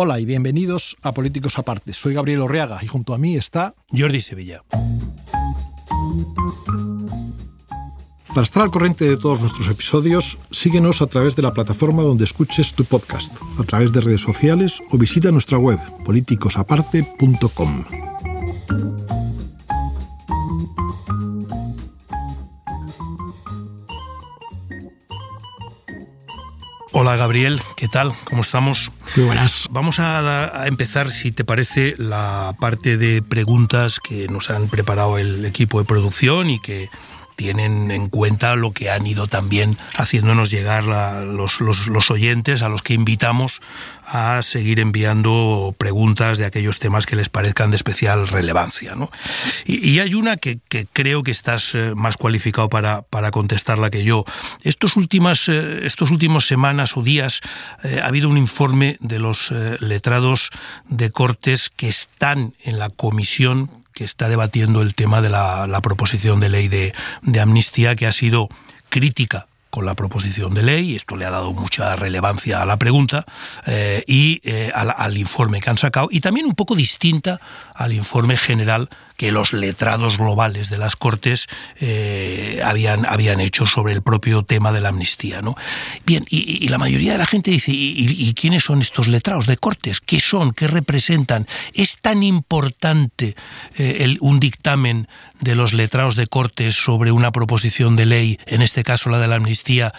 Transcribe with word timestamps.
Hola 0.00 0.20
y 0.20 0.24
bienvenidos 0.24 0.96
a 1.02 1.10
Políticos 1.10 1.58
Aparte. 1.58 1.92
Soy 1.92 2.14
Gabriel 2.14 2.42
Orreaga 2.42 2.78
y 2.80 2.86
junto 2.86 3.14
a 3.14 3.18
mí 3.18 3.34
está 3.34 3.74
Jordi 3.90 4.20
Sevilla. 4.20 4.62
Para 8.28 8.42
estar 8.42 8.62
al 8.62 8.70
corriente 8.70 9.06
de 9.06 9.16
todos 9.16 9.40
nuestros 9.40 9.66
episodios, 9.66 10.38
síguenos 10.52 11.02
a 11.02 11.08
través 11.08 11.34
de 11.34 11.42
la 11.42 11.52
plataforma 11.52 12.04
donde 12.04 12.22
escuches 12.22 12.74
tu 12.74 12.84
podcast, 12.84 13.34
a 13.58 13.64
través 13.64 13.92
de 13.92 14.00
redes 14.00 14.20
sociales 14.20 14.80
o 14.92 14.98
visita 14.98 15.32
nuestra 15.32 15.58
web 15.58 15.80
politicosaparte.com. 16.04 17.84
Hola 27.08 27.16
Gabriel, 27.16 27.58
¿qué 27.74 27.88
tal? 27.88 28.12
¿Cómo 28.24 28.42
estamos? 28.42 28.92
Muy 29.16 29.24
buenas. 29.24 29.68
Vamos 29.70 29.98
a, 29.98 30.60
a, 30.62 30.66
empezar, 30.66 31.08
si 31.08 31.32
te 31.32 31.42
parece, 31.42 31.94
la 31.96 32.54
parte 32.60 32.98
de 32.98 33.22
preguntas 33.22 33.98
que 33.98 34.28
nos 34.28 34.50
han 34.50 34.68
preparado 34.68 35.16
el 35.16 35.46
equipo 35.46 35.78
de 35.78 35.86
producción 35.86 36.50
y 36.50 36.60
que 36.60 36.90
tienen 37.38 37.92
en 37.92 38.08
cuenta 38.08 38.56
lo 38.56 38.72
que 38.72 38.90
han 38.90 39.06
ido 39.06 39.28
también 39.28 39.78
haciéndonos 39.96 40.50
llegar 40.50 40.84
los, 40.84 42.10
oyentes 42.10 42.62
a 42.62 42.68
los 42.68 42.82
que 42.82 42.94
invitamos 42.94 43.60
a 44.04 44.42
seguir 44.42 44.80
enviando 44.80 45.72
preguntas 45.78 46.38
de 46.38 46.46
aquellos 46.46 46.80
temas 46.80 47.06
que 47.06 47.14
les 47.14 47.28
parezcan 47.28 47.70
de 47.70 47.76
especial 47.76 48.26
relevancia. 48.26 48.94
Y, 49.64 50.00
hay 50.00 50.14
una 50.14 50.36
que, 50.36 50.58
creo 50.92 51.22
que 51.22 51.30
estás 51.30 51.76
eh, 51.76 51.92
más 51.94 52.16
cualificado 52.16 52.68
para, 52.68 53.02
para 53.02 53.30
contestarla 53.30 53.90
que 53.90 54.02
yo. 54.02 54.24
Estos 54.64 54.96
últimas, 54.96 55.48
eh, 55.48 55.86
estos 55.86 56.10
últimos 56.10 56.44
semanas 56.44 56.96
o 56.96 57.02
días 57.04 57.40
eh, 57.84 58.00
ha 58.02 58.08
habido 58.08 58.28
un 58.28 58.36
informe 58.36 58.96
de 58.98 59.20
los 59.20 59.52
letrados 59.78 60.50
de 60.88 61.10
Cortes 61.10 61.70
que 61.70 61.88
están 61.88 62.54
en 62.64 62.80
la 62.80 62.88
comisión 62.88 63.77
que 63.98 64.04
está 64.04 64.28
debatiendo 64.28 64.80
el 64.80 64.94
tema 64.94 65.20
de 65.20 65.28
la, 65.28 65.80
proposición 65.82 66.38
de 66.38 66.48
ley 66.48 66.68
de, 66.68 66.94
de, 67.22 67.40
amnistía 67.40 67.96
que 67.96 68.06
ha 68.06 68.12
sido 68.12 68.48
crítica 68.90 69.48
con 69.70 69.86
la 69.86 69.94
proposición 69.94 70.54
de 70.54 70.62
ley, 70.62 70.92
y 70.92 70.94
esto 70.94 71.16
le 71.16 71.24
ha 71.24 71.30
dado 71.30 71.52
mucha 71.52 71.96
relevancia 71.96 72.62
a 72.62 72.64
la 72.64 72.76
pregunta 72.76 73.24
eh, 73.66 74.04
y 74.06 74.40
eh, 74.44 74.70
al, 74.72 74.94
al, 74.96 75.18
informe 75.18 75.60
que 75.60 75.68
han 75.68 75.78
sacado, 75.78 76.06
y 76.12 76.20
también 76.20 76.46
un 76.46 76.54
poco 76.54 76.76
distinta 76.76 77.40
al 77.74 77.92
informe 77.92 78.36
general 78.36 78.88
que 79.18 79.32
los 79.32 79.52
letrados 79.52 80.16
globales 80.16 80.70
de 80.70 80.78
las 80.78 80.94
Cortes 80.94 81.48
eh, 81.80 82.62
habían, 82.64 83.04
habían 83.04 83.40
hecho 83.40 83.66
sobre 83.66 83.92
el 83.92 84.00
propio 84.00 84.44
tema 84.44 84.70
de 84.70 84.80
la 84.80 84.90
amnistía. 84.90 85.42
¿no? 85.42 85.56
Bien, 86.06 86.24
y, 86.30 86.68
la 86.68 86.78
mayoría 86.78 87.12
de 87.12 87.18
la 87.18 87.26
gente 87.26 87.50
dice, 87.50 87.72
¿y, 87.72 87.94
¿y, 87.98 88.32
quiénes 88.34 88.62
son 88.62 88.80
estos 88.80 89.08
letrados 89.08 89.46
de 89.46 89.56
Cortes? 89.56 90.00
¿Qué 90.00 90.20
son? 90.20 90.52
¿Qué 90.52 90.68
representan? 90.68 91.48
¿Es 91.74 91.98
tan 91.98 92.22
importante 92.22 93.34
eh, 93.76 94.16
un 94.20 94.38
dictamen 94.38 95.08
de 95.40 95.56
los 95.56 95.72
letrados 95.72 96.14
de 96.14 96.28
Cortes 96.28 96.76
sobre 96.76 97.10
una 97.10 97.32
proposición 97.32 97.96
de 97.96 98.06
ley, 98.06 98.38
en 98.46 98.62
este 98.62 98.84
caso 98.84 99.10
la 99.10 99.18
de 99.18 99.26
la 99.26 99.34
amnistía, 99.34 99.92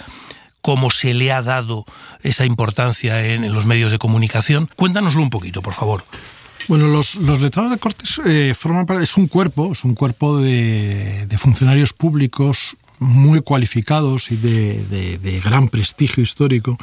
como 0.61 0.91
se 0.91 1.13
le 1.13 1.33
ha 1.33 1.41
dado 1.41 1.83
esa 2.23 2.45
importancia 2.45 3.25
en 3.25 3.51
los 3.53 3.65
medios 3.65 3.91
de 3.91 3.99
comunicación? 3.99 4.69
Cuéntanoslo 4.77 5.21
un 5.21 5.29
poquito, 5.29 5.61
por 5.61 5.73
favor. 5.73 6.05
Bueno, 6.69 6.87
los, 6.87 7.15
los 7.15 7.41
letrados 7.41 7.71
de 7.71 7.79
Cortes 7.79 8.21
eh, 8.27 8.53
forman 8.55 8.85
parte, 8.85 9.03
es 9.03 9.17
un 9.17 9.27
cuerpo, 9.27 9.71
es 9.71 9.83
un 9.83 9.95
cuerpo 9.95 10.37
de, 10.37 11.27
funcionarios 11.39 11.93
públicos 11.93 12.77
muy 12.99 13.41
cualificados 13.41 14.29
y 14.29 14.35
de, 14.35 15.41
gran 15.43 15.67
prestigio 15.67 16.21
histórico. 16.21 16.77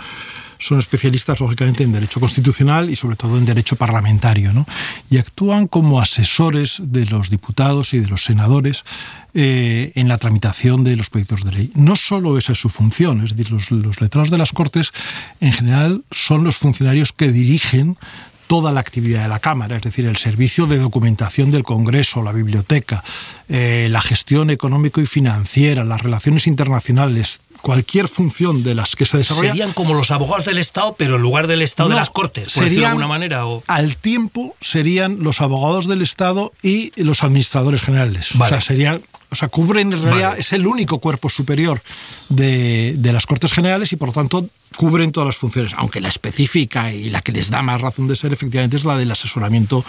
Son 0.58 0.80
especialistas, 0.80 1.38
lógicamente, 1.38 1.84
en 1.84 1.92
derecho 1.92 2.18
constitucional 2.18 2.90
y 2.90 2.96
sobre 2.96 3.14
todo 3.14 3.38
en 3.38 3.44
derecho 3.44 3.76
parlamentario, 3.76 4.52
¿no? 4.52 4.66
Y 5.08 5.18
actúan 5.18 5.68
como 5.68 6.00
asesores 6.00 6.78
de 6.80 7.04
los 7.04 7.30
diputados 7.30 7.94
y 7.94 8.00
de 8.00 8.08
los 8.08 8.24
senadores 8.24 8.82
eh, 9.34 9.92
en 9.94 10.08
la 10.08 10.18
tramitación 10.18 10.82
de 10.82 10.96
los 10.96 11.10
proyectos 11.10 11.44
de 11.44 11.52
ley. 11.52 11.70
No 11.76 11.94
solo 11.94 12.38
esa 12.38 12.54
es 12.54 12.58
su 12.58 12.70
función, 12.70 13.22
es 13.24 13.36
decir, 13.36 13.52
los, 13.52 13.70
los 13.70 14.00
letrados 14.00 14.30
de 14.30 14.38
las 14.38 14.50
Cortes, 14.50 14.90
en 15.40 15.52
general, 15.52 16.02
son 16.10 16.42
los 16.42 16.56
funcionarios 16.56 17.12
que 17.12 17.30
dirigen 17.30 17.96
toda 18.46 18.72
la 18.72 18.80
actividad 18.80 19.22
de 19.22 19.28
la 19.28 19.38
Cámara, 19.38 19.76
es 19.76 19.82
decir, 19.82 20.06
el 20.06 20.16
servicio 20.16 20.66
de 20.66 20.78
documentación 20.78 21.50
del 21.50 21.64
Congreso, 21.64 22.22
la 22.22 22.32
biblioteca, 22.32 23.02
eh, 23.48 23.88
la 23.90 24.00
gestión 24.00 24.50
económico 24.50 25.00
y 25.00 25.06
financiera, 25.06 25.84
las 25.84 26.02
relaciones 26.02 26.46
internacionales, 26.46 27.40
cualquier 27.60 28.08
función 28.08 28.62
de 28.62 28.74
las 28.74 28.96
que 28.96 29.06
se 29.06 29.18
desarrolla. 29.18 29.50
Serían 29.50 29.72
como 29.72 29.94
los 29.94 30.10
abogados 30.10 30.44
del 30.44 30.58
Estado, 30.58 30.94
pero 30.98 31.16
en 31.16 31.22
lugar 31.22 31.46
del 31.46 31.62
Estado 31.62 31.88
no, 31.88 31.94
de 31.94 32.00
las 32.00 32.10
Cortes, 32.10 32.52
por 32.52 32.64
serían, 32.64 32.80
de 32.80 32.86
alguna 32.86 33.08
manera. 33.08 33.46
O... 33.46 33.62
Al 33.66 33.96
tiempo 33.96 34.54
serían 34.60 35.18
los 35.22 35.40
abogados 35.40 35.86
del 35.86 36.02
Estado 36.02 36.52
y 36.62 36.92
los 37.02 37.24
administradores 37.24 37.82
generales. 37.82 38.30
Vale. 38.34 38.54
O 38.54 38.58
sea, 38.58 38.66
serían 38.66 39.02
o 39.28 39.34
sea, 39.34 39.48
cubren 39.48 39.92
en 39.92 40.02
realidad, 40.02 40.30
vale. 40.30 40.40
es 40.40 40.52
el 40.52 40.66
único 40.66 41.00
cuerpo 41.00 41.28
superior 41.28 41.82
de, 42.28 42.94
de, 42.96 43.12
las 43.12 43.26
Cortes 43.26 43.52
Generales 43.52 43.92
y 43.92 43.96
por 43.96 44.08
lo 44.08 44.14
tanto 44.14 44.48
cubren 44.76 45.12
todas 45.12 45.26
las 45.26 45.36
funciones, 45.36 45.74
aunque 45.76 46.00
la 46.00 46.08
específica 46.08 46.92
y 46.92 47.10
la 47.10 47.22
que 47.22 47.32
les 47.32 47.50
da 47.50 47.62
más 47.62 47.80
razón 47.80 48.06
de 48.06 48.16
ser 48.16 48.32
efectivamente 48.32 48.76
es 48.76 48.84
la 48.84 48.96
del 48.96 49.10
asesoramiento 49.10 49.84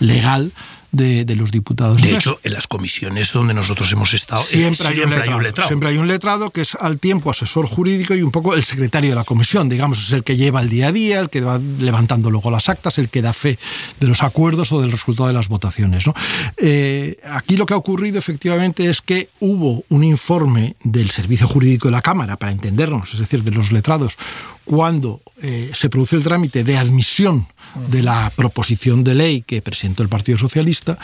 legal 0.00 0.52
de, 0.92 1.24
de, 1.24 1.36
los 1.36 1.50
diputados. 1.50 2.00
De 2.00 2.14
hecho, 2.14 2.38
en 2.42 2.52
las 2.52 2.66
comisiones 2.66 3.32
donde 3.32 3.54
nosotros 3.54 3.90
hemos 3.92 4.12
estado, 4.12 4.42
siempre, 4.42 4.88
hay, 4.88 4.96
siempre 4.96 5.16
un 5.16 5.22
hay, 5.22 5.34
un 5.34 5.42
letrado. 5.42 5.68
Siempre 5.68 5.88
hay 5.88 5.96
un 5.96 6.06
letrado 6.06 6.50
que 6.50 6.60
es 6.60 6.74
al 6.74 6.98
tiempo 6.98 7.30
asesor 7.30 7.66
jurídico 7.66 8.14
y 8.14 8.22
un 8.22 8.30
poco 8.30 8.54
el 8.54 8.62
secretario 8.62 9.10
de 9.10 9.16
la 9.16 9.24
comisión, 9.24 9.70
digamos, 9.70 9.98
es 9.98 10.12
el 10.12 10.22
que 10.22 10.36
lleva 10.36 10.60
el 10.60 10.68
día 10.68 10.88
a 10.88 10.92
día, 10.92 11.20
el 11.20 11.30
que 11.30 11.40
va 11.40 11.58
levantando 11.78 12.30
luego 12.30 12.50
las 12.50 12.68
actas, 12.68 12.98
el 12.98 13.08
que 13.08 13.22
da 13.22 13.32
fe 13.32 13.58
de 14.00 14.06
los 14.06 14.22
acuerdos 14.22 14.70
o 14.72 14.82
del 14.82 14.92
resultado 14.92 15.28
de 15.28 15.32
las 15.32 15.48
votaciones. 15.48 16.06
¿no? 16.06 16.14
Eh, 16.58 17.16
aquí 17.30 17.56
lo 17.56 17.64
que 17.64 17.72
ha 17.72 17.78
ocurrido 17.78 18.18
efectivamente 18.18 18.90
es 18.90 19.00
que 19.00 19.30
hubo 19.40 19.84
un 19.88 20.04
informe 20.04 20.76
del 20.84 21.10
Servicio 21.10 21.48
Jurídico 21.48 21.88
de 21.88 21.92
la 21.92 22.02
Cámara, 22.02 22.36
para 22.36 22.52
entendernos, 22.52 23.14
es 23.14 23.18
decir, 23.18 23.42
de 23.42 23.50
los 23.50 23.72
letrados, 23.72 24.16
cuando 24.64 25.20
eh, 25.42 25.70
se 25.74 25.88
produce 25.88 26.16
el 26.16 26.22
trámite 26.22 26.64
de 26.64 26.78
admisión 26.78 27.46
de 27.88 28.02
la 28.02 28.30
proposición 28.36 29.02
de 29.02 29.14
ley 29.14 29.42
que 29.42 29.62
presentó 29.62 30.02
el 30.02 30.08
Partido 30.08 30.38
Socialista 30.38 30.98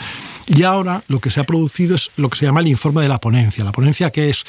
y 0.47 0.63
ahora 0.63 1.03
lo 1.07 1.19
que 1.19 1.31
se 1.31 1.39
ha 1.39 1.43
producido 1.43 1.95
es 1.95 2.11
lo 2.15 2.29
que 2.29 2.37
se 2.37 2.45
llama 2.45 2.61
el 2.61 2.67
informe 2.67 3.01
de 3.01 3.09
la 3.09 3.19
ponencia. 3.19 3.63
La 3.63 3.71
ponencia 3.71 4.11
que 4.11 4.29
es 4.29 4.43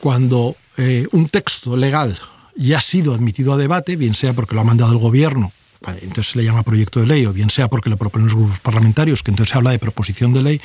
cuando 0.00 0.56
eh, 0.76 1.06
un 1.12 1.28
texto 1.28 1.76
legal 1.76 2.18
ya 2.56 2.78
ha 2.78 2.80
sido 2.80 3.14
admitido 3.14 3.52
a 3.52 3.56
debate, 3.56 3.96
bien 3.96 4.14
sea 4.14 4.32
porque 4.32 4.54
lo 4.54 4.62
ha 4.62 4.64
mandado 4.64 4.92
el 4.92 4.98
gobierno 4.98 5.52
entonces 5.86 6.32
se 6.32 6.38
le 6.38 6.44
llama 6.44 6.62
proyecto 6.62 7.00
de 7.00 7.06
ley, 7.06 7.26
o 7.26 7.32
bien 7.32 7.50
sea 7.50 7.68
porque 7.68 7.88
lo 7.88 7.96
proponen 7.96 8.26
los 8.26 8.34
grupos 8.34 8.58
parlamentarios, 8.60 9.22
que 9.22 9.30
entonces 9.30 9.52
se 9.52 9.58
habla 9.58 9.70
de 9.70 9.78
proposición 9.78 10.32
de 10.32 10.42
ley, 10.42 10.60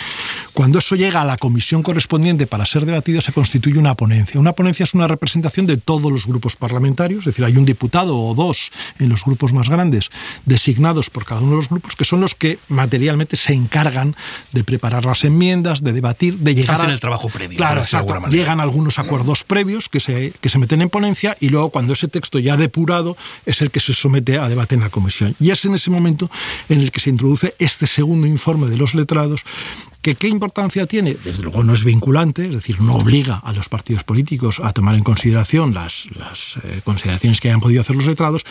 cuando 0.53 0.79
eso 0.79 0.95
llega 0.95 1.21
a 1.21 1.25
la 1.25 1.37
comisión 1.37 1.83
correspondiente 1.83 2.47
para 2.47 2.65
ser 2.65 2.85
debatido, 2.85 3.21
se 3.21 3.31
constituye 3.31 3.77
una 3.77 3.95
ponencia. 3.95 4.39
Una 4.39 4.53
ponencia 4.53 4.83
es 4.83 4.93
una 4.93 5.07
representación 5.07 5.67
de 5.67 5.77
todos 5.77 6.11
los 6.11 6.25
grupos 6.25 6.55
parlamentarios, 6.55 7.19
es 7.19 7.25
decir, 7.25 7.45
hay 7.45 7.57
un 7.57 7.65
diputado 7.65 8.17
o 8.17 8.33
dos 8.33 8.71
en 8.99 9.09
los 9.09 9.23
grupos 9.23 9.53
más 9.53 9.69
grandes, 9.69 10.09
designados 10.45 11.09
por 11.09 11.25
cada 11.25 11.41
uno 11.41 11.51
de 11.51 11.57
los 11.57 11.69
grupos, 11.69 11.95
que 11.95 12.05
son 12.05 12.19
los 12.19 12.33
que 12.33 12.57
materialmente 12.69 13.37
se 13.37 13.53
encargan 13.53 14.15
de 14.51 14.63
preparar 14.63 15.05
las 15.05 15.23
enmiendas, 15.23 15.83
de 15.83 15.93
debatir, 15.93 16.39
de 16.39 16.55
llegar 16.55 16.75
Hacen 16.75 16.89
a... 16.89 16.93
el 16.93 16.99
trabajo 16.99 17.29
previo. 17.29 17.57
Claro, 17.57 17.81
exacto. 17.81 18.13
Llegan 18.29 18.59
algunos 18.59 18.97
acuerdos 18.97 19.43
previos 19.43 19.89
que 19.89 19.99
se, 19.99 20.33
que 20.41 20.49
se 20.49 20.57
meten 20.57 20.81
en 20.81 20.89
ponencia 20.89 21.37
y 21.39 21.49
luego 21.49 21.69
cuando 21.69 21.93
ese 21.93 22.07
texto 22.07 22.39
ya 22.39 22.57
depurado 22.57 23.15
es 23.45 23.61
el 23.61 23.69
que 23.69 23.79
se 23.79 23.93
somete 23.93 24.37
a 24.37 24.49
debate 24.49 24.75
en 24.75 24.81
la 24.81 24.89
comisión 24.89 25.02
Y 25.39 25.51
es 25.51 25.65
en 25.65 25.75
ese 25.75 25.89
momento 25.89 26.29
en 26.69 26.81
el 26.81 26.91
que 26.91 26.99
se 26.99 27.09
introduce 27.09 27.55
este 27.59 27.87
segundo 27.87 28.27
informe 28.27 28.67
de 28.67 28.77
los 28.77 28.95
letrados 28.95 29.41
que 30.01 30.15
qué 30.15 30.27
importancia 30.27 30.85
tiene, 30.85 31.15
desde 31.23 31.43
luego 31.43 31.63
no 31.63 31.73
es 31.73 31.85
vinculante, 31.85 32.45
es 32.45 32.51
decir, 32.51 32.81
no 32.81 32.95
obliga 32.95 33.37
a 33.37 33.53
los 33.53 33.69
partidos 33.69 34.03
políticos 34.03 34.59
a 34.61 34.73
tomar 34.73 34.95
en 34.95 35.03
consideración 35.03 35.73
las, 35.73 36.07
las 36.17 36.57
eh, 36.63 36.81
consideraciones 36.83 37.39
que 37.39 37.47
hayan 37.47 37.61
podido 37.61 37.81
hacer 37.81 37.95
los 37.95 38.05
letrados, 38.05 38.43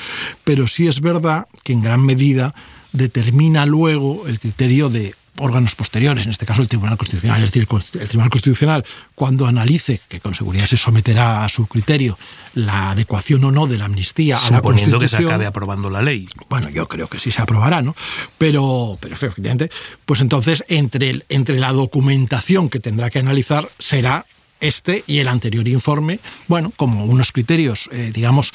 pero 0.44 0.66
sí 0.66 0.88
es 0.88 1.02
verdad 1.02 1.46
que 1.62 1.74
en 1.74 1.82
gran 1.82 2.04
medida 2.04 2.54
determina 2.92 3.66
luego 3.66 4.26
el 4.28 4.40
criterio 4.40 4.88
de 4.88 5.14
órganos 5.38 5.74
posteriores, 5.74 6.24
en 6.24 6.30
este 6.30 6.46
caso 6.46 6.62
el 6.62 6.68
Tribunal 6.68 6.96
Constitucional, 6.96 7.42
es 7.42 7.52
decir, 7.52 7.66
el 8.00 8.08
Tribunal 8.08 8.30
Constitucional, 8.30 8.84
cuando 9.14 9.46
analice, 9.46 10.00
que 10.08 10.20
con 10.20 10.34
seguridad 10.34 10.66
se 10.66 10.76
someterá 10.76 11.44
a 11.44 11.48
su 11.48 11.66
criterio, 11.66 12.18
la 12.54 12.90
adecuación 12.90 13.42
o 13.44 13.50
no 13.50 13.66
de 13.66 13.78
la 13.78 13.86
amnistía 13.86 14.38
a 14.38 14.50
la 14.50 14.60
Constitución. 14.60 15.00
que 15.00 15.08
se 15.08 15.16
acabe 15.16 15.46
aprobando 15.46 15.90
la 15.90 16.02
ley. 16.02 16.28
Bueno, 16.48 16.68
yo 16.68 16.86
creo 16.86 17.08
que 17.08 17.18
sí 17.18 17.30
se 17.30 17.42
aprobará, 17.42 17.82
¿no? 17.82 17.94
Pero, 18.38 18.98
pero 19.00 19.14
efectivamente, 19.14 19.70
pues 20.04 20.20
entonces, 20.20 20.64
entre, 20.68 21.10
el, 21.10 21.24
entre 21.28 21.58
la 21.58 21.72
documentación 21.72 22.68
que 22.68 22.80
tendrá 22.80 23.10
que 23.10 23.18
analizar 23.18 23.68
será 23.78 24.24
este 24.60 25.02
y 25.06 25.18
el 25.18 25.28
anterior 25.28 25.66
informe, 25.66 26.20
bueno, 26.46 26.72
como 26.76 27.04
unos 27.04 27.32
criterios, 27.32 27.88
eh, 27.92 28.12
digamos, 28.14 28.52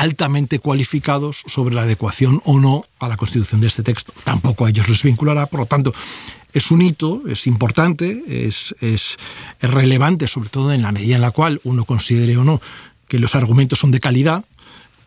altamente 0.00 0.60
cualificados 0.60 1.42
sobre 1.46 1.74
la 1.74 1.82
adecuación 1.82 2.40
o 2.46 2.58
no 2.58 2.86
a 3.00 3.08
la 3.08 3.18
constitución 3.18 3.60
de 3.60 3.66
este 3.66 3.82
texto. 3.82 4.14
Tampoco 4.24 4.64
a 4.64 4.70
ellos 4.70 4.88
les 4.88 5.02
vinculará, 5.02 5.44
por 5.44 5.60
lo 5.60 5.66
tanto, 5.66 5.92
es 6.54 6.70
un 6.70 6.80
hito, 6.80 7.22
es 7.28 7.46
importante, 7.46 8.24
es, 8.26 8.74
es, 8.80 9.18
es 9.60 9.70
relevante, 9.70 10.26
sobre 10.26 10.48
todo 10.48 10.72
en 10.72 10.80
la 10.80 10.90
medida 10.90 11.16
en 11.16 11.20
la 11.20 11.32
cual 11.32 11.60
uno 11.64 11.84
considere 11.84 12.38
o 12.38 12.44
no 12.44 12.62
que 13.08 13.18
los 13.18 13.34
argumentos 13.34 13.78
son 13.78 13.90
de 13.90 14.00
calidad, 14.00 14.42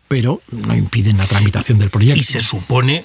pero 0.06 0.40
no 0.52 0.76
impiden 0.76 1.16
la 1.16 1.26
tramitación 1.26 1.80
del 1.80 1.90
proyecto. 1.90 2.20
Y 2.20 2.22
se 2.22 2.40
supone, 2.40 3.04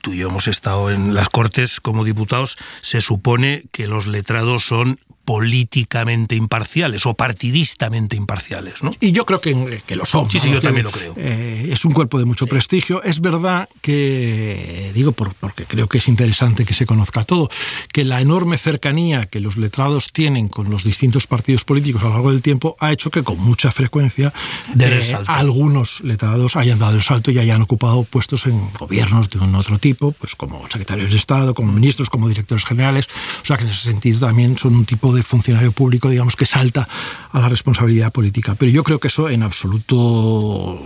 tú 0.00 0.14
y 0.14 0.18
yo 0.18 0.30
hemos 0.30 0.48
estado 0.48 0.90
en 0.90 1.14
las 1.14 1.28
Cortes 1.28 1.80
como 1.80 2.02
diputados, 2.02 2.56
se 2.80 3.00
supone 3.00 3.62
que 3.70 3.86
los 3.86 4.08
letrados 4.08 4.64
son 4.64 4.98
políticamente 5.28 6.36
imparciales 6.36 7.04
o 7.04 7.12
partidistamente 7.12 8.16
imparciales. 8.16 8.82
¿no? 8.82 8.94
Y 8.98 9.12
yo 9.12 9.26
creo 9.26 9.42
que, 9.42 9.82
que 9.84 9.94
lo 9.94 10.06
son. 10.06 10.30
Sí, 10.30 10.38
sí, 10.38 10.50
yo 10.50 10.62
también 10.62 10.84
lo 10.84 10.90
creo. 10.90 11.12
Eh, 11.18 11.68
es 11.70 11.84
un 11.84 11.92
cuerpo 11.92 12.18
de 12.18 12.24
mucho 12.24 12.46
prestigio. 12.46 13.02
Es 13.02 13.20
verdad 13.20 13.68
que, 13.82 14.90
digo 14.94 15.12
porque 15.12 15.66
creo 15.66 15.86
que 15.86 15.98
es 15.98 16.08
interesante 16.08 16.64
que 16.64 16.72
se 16.72 16.86
conozca 16.86 17.24
todo, 17.24 17.50
que 17.92 18.06
la 18.06 18.22
enorme 18.22 18.56
cercanía 18.56 19.26
que 19.26 19.40
los 19.40 19.58
letrados 19.58 20.12
tienen 20.14 20.48
con 20.48 20.70
los 20.70 20.82
distintos 20.82 21.26
partidos 21.26 21.62
políticos 21.64 22.00
a 22.00 22.06
lo 22.06 22.12
largo 22.12 22.32
del 22.32 22.40
tiempo 22.40 22.74
ha 22.80 22.90
hecho 22.90 23.10
que 23.10 23.22
con 23.22 23.38
mucha 23.38 23.70
frecuencia 23.70 24.32
eh, 24.80 25.16
algunos 25.26 26.00
letrados 26.00 26.56
hayan 26.56 26.78
dado 26.78 26.96
el 26.96 27.02
salto 27.02 27.30
y 27.32 27.38
hayan 27.38 27.60
ocupado 27.60 28.02
puestos 28.04 28.46
en 28.46 28.58
gobiernos 28.78 29.28
de 29.28 29.40
un 29.40 29.54
otro 29.56 29.78
tipo, 29.78 30.12
pues 30.12 30.34
como 30.34 30.66
secretarios 30.68 31.10
de 31.10 31.18
Estado, 31.18 31.52
como 31.52 31.70
ministros, 31.70 32.08
como 32.08 32.30
directores 32.30 32.64
generales. 32.64 33.08
O 33.42 33.46
sea 33.46 33.58
que 33.58 33.64
en 33.64 33.70
ese 33.70 33.82
sentido 33.82 34.20
también 34.20 34.56
son 34.56 34.74
un 34.74 34.86
tipo 34.86 35.14
de 35.14 35.17
de 35.18 35.22
funcionario 35.22 35.72
público, 35.72 36.08
digamos, 36.08 36.36
que 36.36 36.46
salta 36.46 36.88
a 37.30 37.40
la 37.40 37.48
responsabilidad 37.48 38.12
política. 38.12 38.54
Pero 38.54 38.72
yo 38.72 38.82
creo 38.84 38.98
que 38.98 39.08
eso 39.08 39.28
en 39.28 39.42
absoluto, 39.42 40.80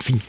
fin, 0.00 0.20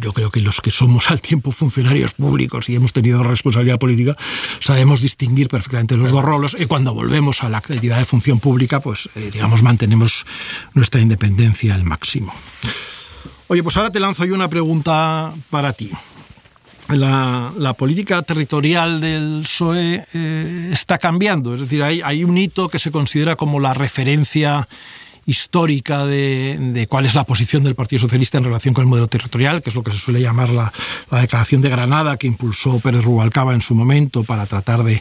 yo 0.00 0.12
creo 0.12 0.30
que 0.30 0.40
los 0.40 0.60
que 0.60 0.70
somos 0.70 1.10
al 1.10 1.20
tiempo 1.20 1.52
funcionarios 1.52 2.14
públicos 2.14 2.68
y 2.68 2.74
hemos 2.74 2.92
tenido 2.92 3.22
responsabilidad 3.22 3.78
política, 3.78 4.16
sabemos 4.60 5.00
distinguir 5.00 5.48
perfectamente 5.48 5.96
los 5.96 6.10
dos 6.10 6.24
roles 6.24 6.56
y 6.58 6.66
cuando 6.66 6.92
volvemos 6.92 7.42
a 7.42 7.48
la 7.48 7.58
actividad 7.58 7.98
de 7.98 8.04
función 8.04 8.40
pública, 8.40 8.80
pues 8.80 9.08
eh, 9.14 9.30
digamos, 9.32 9.62
mantenemos 9.62 10.26
nuestra 10.74 11.00
independencia 11.00 11.74
al 11.74 11.84
máximo. 11.84 12.34
Oye, 13.48 13.62
pues 13.62 13.76
ahora 13.76 13.90
te 13.90 14.00
lanzo 14.00 14.24
yo 14.24 14.34
una 14.34 14.48
pregunta 14.48 15.32
para 15.50 15.72
ti 15.72 15.90
la, 16.88 17.74
política 17.76 18.22
territorial 18.22 19.00
del 19.00 19.42
PSOE 19.42 20.04
eh, 20.12 20.68
está 20.72 20.98
cambiando. 20.98 21.54
Es 21.54 21.60
decir, 21.60 21.82
hay, 21.82 22.24
un 22.24 22.36
hito 22.36 22.68
que 22.68 22.78
se 22.78 22.90
considera 22.90 23.36
como 23.36 23.60
la 23.60 23.74
referencia 23.74 24.68
histórica 25.24 26.04
de, 26.04 26.86
cuál 26.88 27.06
es 27.06 27.14
la 27.14 27.24
posición 27.24 27.62
del 27.62 27.76
Partido 27.76 28.00
Socialista 28.00 28.38
en 28.38 28.44
relación 28.44 28.74
con 28.74 28.82
el 28.82 28.88
modelo 28.88 29.06
territorial, 29.06 29.62
que 29.62 29.70
es 29.70 29.76
lo 29.76 29.84
que 29.84 29.92
se 29.92 29.98
suele 29.98 30.20
llamar 30.20 30.50
la, 30.50 30.72
la 31.10 31.20
Declaración 31.20 31.60
de 31.60 31.68
Granada 31.68 32.16
que 32.16 32.26
impulsó 32.26 32.80
Pérez 32.80 33.04
Rubalcaba 33.04 33.54
en 33.54 33.60
su 33.60 33.74
momento 33.74 34.24
para 34.24 34.46
tratar 34.46 34.82
de 34.82 35.00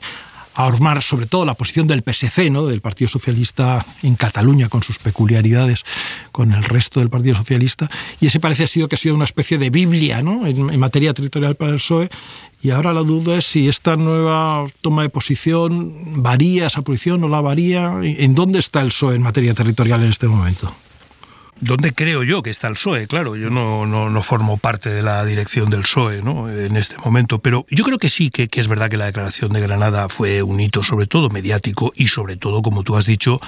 a 0.55 1.01
sobre 1.01 1.25
todo 1.25 1.45
la 1.45 1.53
posición 1.53 1.87
del 1.87 2.03
PSC, 2.03 2.49
¿no? 2.49 2.65
del 2.65 2.81
Partido 2.81 3.09
Socialista 3.09 3.85
en 4.03 4.15
Cataluña, 4.15 4.69
con 4.69 4.83
sus 4.83 4.97
peculiaridades 4.97 5.83
con 6.31 6.51
el 6.51 6.63
resto 6.63 6.99
del 6.99 7.09
Partido 7.09 7.35
Socialista. 7.35 7.89
Y 8.19 8.27
ese 8.27 8.39
parece 8.39 8.65
ha 8.65 8.67
sido 8.67 8.87
que 8.87 8.95
ha 8.95 8.99
sido 8.99 9.15
una 9.15 9.25
especie 9.25 9.57
de 9.57 9.69
Biblia 9.69 10.21
¿no? 10.21 10.45
en, 10.45 10.79
materia 10.79 11.13
territorial 11.13 11.55
para 11.55 11.71
el 11.71 11.77
PSOE. 11.77 12.09
Y 12.63 12.69
ahora 12.71 12.93
la 12.93 13.01
duda 13.01 13.37
es 13.37 13.45
si 13.45 13.67
esta 13.67 13.95
nueva 13.95 14.67
toma 14.81 15.03
de 15.03 15.09
posición 15.09 16.21
varía 16.21 16.67
esa 16.67 16.81
posición 16.81 17.23
o 17.23 17.29
la 17.29 17.41
varía. 17.41 17.93
¿En 18.03 18.35
dónde 18.35 18.59
está 18.59 18.81
el 18.81 18.89
PSOE 18.89 19.15
en 19.15 19.21
materia 19.21 19.53
territorial 19.53 20.03
en 20.03 20.09
este 20.09 20.27
momento? 20.27 20.73
¿Dónde 21.61 21.93
creo 21.93 22.23
yo 22.23 22.41
que 22.41 22.49
está 22.49 22.67
el 22.67 22.73
PSOE? 22.73 23.07
Claro, 23.07 23.35
yo 23.35 23.51
no, 23.51 23.85
no, 23.85 24.23
formo 24.23 24.57
parte 24.57 24.89
de 24.89 25.03
la 25.03 25.23
dirección 25.25 25.69
del 25.69 25.81
PSOE 25.81 26.23
¿no? 26.23 26.49
en 26.49 26.75
este 26.75 26.97
momento, 26.97 27.37
pero 27.37 27.67
yo 27.69 27.83
creo 27.83 27.99
que 27.99 28.09
sí, 28.09 28.31
que, 28.31 28.49
es 28.51 28.67
verdad 28.67 28.89
que 28.89 28.97
la 28.97 29.05
declaración 29.05 29.51
de 29.51 29.61
Granada 29.61 30.09
fue 30.09 30.41
un 30.41 30.59
hito 30.59 30.81
sobre 30.81 31.05
todo 31.05 31.29
mediático 31.29 31.93
y 31.95 32.07
sobre 32.07 32.35
todo, 32.35 32.63
como 32.63 32.83
tú 32.83 32.97
has 32.97 33.05
dicho, 33.05 33.39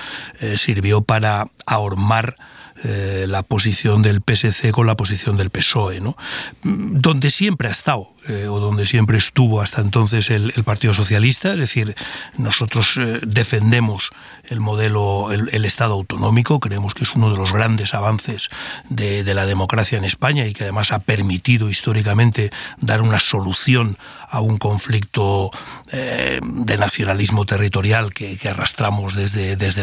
eh, 0.41 0.57
sirvió 0.57 1.01
para 1.01 1.47
ahormar 1.65 2.35
eh, 2.83 3.25
la 3.27 3.41
posición 3.41 4.03
del 4.03 4.21
PSC 4.21 4.71
con 4.71 4.85
la 4.85 4.95
posición 4.95 5.35
del 5.35 5.49
PSOE, 5.49 5.99
¿no? 5.99 6.15
donde 6.61 7.31
siempre 7.31 7.67
ha 7.67 7.71
estado, 7.71 8.12
eh, 8.27 8.47
o 8.47 8.59
donde 8.59 8.85
siempre 8.85 9.17
estuvo 9.17 9.61
hasta 9.61 9.81
entonces 9.81 10.29
el, 10.29 10.51
Partido 10.63 10.93
Socialista, 10.93 11.51
es 11.53 11.59
decir, 11.59 11.95
nosotros 12.37 12.97
eh, 12.97 13.19
defendemos 13.25 14.09
el 14.49 14.59
modelo, 14.59 15.31
el, 15.31 15.65
Estado 15.65 15.93
autonómico, 15.93 16.59
creemos 16.59 16.93
que 16.93 17.03
es 17.03 17.15
uno 17.15 17.31
de 17.31 17.37
los 17.37 17.51
grandes 17.51 17.93
avances 17.93 18.49
de, 18.89 19.23
la 19.33 19.45
democracia 19.45 19.97
en 19.97 20.05
España 20.05 20.45
y 20.45 20.53
que 20.53 20.63
además 20.63 20.91
ha 20.91 20.99
permitido 20.99 21.69
históricamente 21.69 22.51
dar 22.77 23.01
una 23.01 23.19
solución 23.19 23.97
a 24.29 24.41
un 24.41 24.57
conflicto 24.57 25.51
de 25.91 26.77
nacionalismo 26.77 27.45
territorial 27.45 28.13
que, 28.13 28.37
arrastramos 28.49 29.15
desde, 29.15 29.55
desde, 29.55 29.81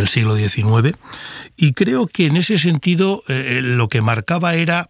el 0.00 0.08
siglo 0.08 0.36
XIX. 0.36 0.96
Y 1.56 1.72
creo 1.72 2.06
que 2.06 2.26
en 2.26 2.36
ese 2.36 2.58
sentido 2.58 3.22
eh, 3.28 3.60
lo 3.62 3.88
que 3.88 4.02
marcaba 4.02 4.54
era 4.54 4.88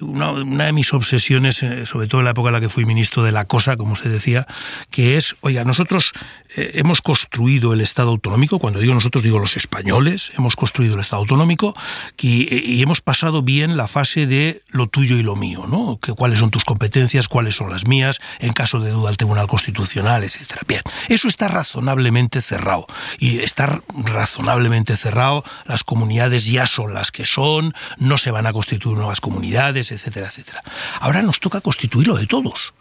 una, 0.00 0.64
de 0.66 0.72
mis 0.72 0.92
obsesiones, 0.92 1.62
eh, 1.62 1.86
sobre 1.86 2.06
todo 2.06 2.20
en 2.20 2.26
la 2.26 2.30
época 2.32 2.48
en 2.48 2.54
la 2.54 2.60
que 2.60 2.68
fui 2.68 2.84
ministro 2.84 3.22
de 3.22 3.32
la 3.32 3.44
cosa, 3.44 3.76
como 3.76 3.96
se 3.96 4.08
decía, 4.08 4.46
que 4.90 5.16
es, 5.16 5.36
oiga, 5.40 5.64
nosotros 5.64 6.12
eh, 6.56 6.72
hemos 6.74 7.00
construido 7.00 7.72
el 7.72 7.80
Estado 7.80 8.10
autonómico, 8.10 8.58
cuando 8.58 8.80
digo 8.80 8.92
nosotros 8.92 9.22
digo 9.22 9.38
los 9.38 9.56
españoles, 9.56 10.32
hemos 10.36 10.56
construido 10.56 10.94
el 10.94 11.00
Estado 11.00 11.22
autonómico 11.22 11.74
y, 12.20 12.82
hemos 12.82 13.00
pasado 13.00 13.42
bien 13.42 13.76
la 13.76 13.86
fase 13.86 14.26
de 14.26 14.62
lo 14.68 14.88
tuyo 14.88 15.16
y 15.16 15.22
lo 15.22 15.36
mío, 15.36 15.66
¿no? 15.68 15.98
Que, 16.00 16.12
cuáles 16.12 16.38
son 16.38 16.50
tus 16.50 16.64
competencias, 16.64 17.28
cuáles 17.28 17.54
son 17.54 17.70
las 17.70 17.86
mías, 17.86 18.20
en 18.40 18.52
caso 18.52 18.80
de 18.80 18.90
duda 18.90 19.10
al 19.10 19.16
Tribunal 19.16 19.46
Constitucional, 19.46 20.24
etcétera. 20.24 20.62
Bien, 20.66 20.82
eso 21.08 21.28
está 21.28 21.48
razonablemente 21.48 22.42
cerrado 22.42 22.86
y 23.18 23.38
está 23.38 23.80
razonablemente 23.94 24.96
cerrado, 24.96 25.44
las 25.66 25.84
comunidades 25.84 26.46
ya 26.46 26.66
son 26.66 26.94
las 26.94 27.12
que 27.12 27.26
son, 27.26 27.74
no 27.98 28.18
se 28.18 28.30
van 28.30 28.46
a 28.46 28.52
constituir 28.52 28.96
nuevas 28.96 29.20
comunidades, 29.20 29.92
etcétera, 29.92 30.26
etcétera. 30.26 30.62
Ahora 31.00 31.22
nos 31.22 31.38
toca 31.38 31.60
constituirlo 31.60 32.16
de 32.16 32.26
todos. 32.26 32.72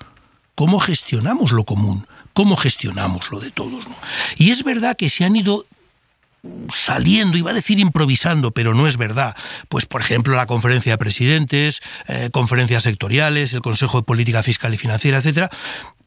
¿Cómo 0.56 0.80
gestionamos 0.80 1.52
lo 1.52 1.64
común? 1.64 2.06
¿Cómo 2.40 2.56
gestionamos 2.56 3.32
lo 3.32 3.42
de 3.42 3.52
todos? 3.52 3.84
Y 4.38 4.52
es 4.52 4.64
verdad 4.64 4.96
que 4.96 5.10
se 5.10 5.26
han 5.26 5.36
ido 5.36 5.66
saliendo, 6.74 7.38
iba 7.38 7.52
a 7.52 7.54
decir 7.54 7.80
improvisando, 7.80 8.52
pero 8.52 8.74
no 8.74 8.88
es 8.88 8.96
verdad. 8.96 9.36
Pues, 9.68 9.86
por 9.86 10.00
ejemplo, 10.00 10.38
la 10.38 10.46
conferencia 10.46 10.94
de 10.94 10.98
presidentes, 10.98 11.82
eh, 12.08 12.30
conferencias 12.32 12.84
sectoriales, 12.84 13.52
el 13.52 13.60
Consejo 13.60 13.98
de 13.98 14.06
Política 14.06 14.42
Fiscal 14.42 14.74
y 14.74 14.78
Financiera, 14.78 15.18
etcétera, 15.18 15.50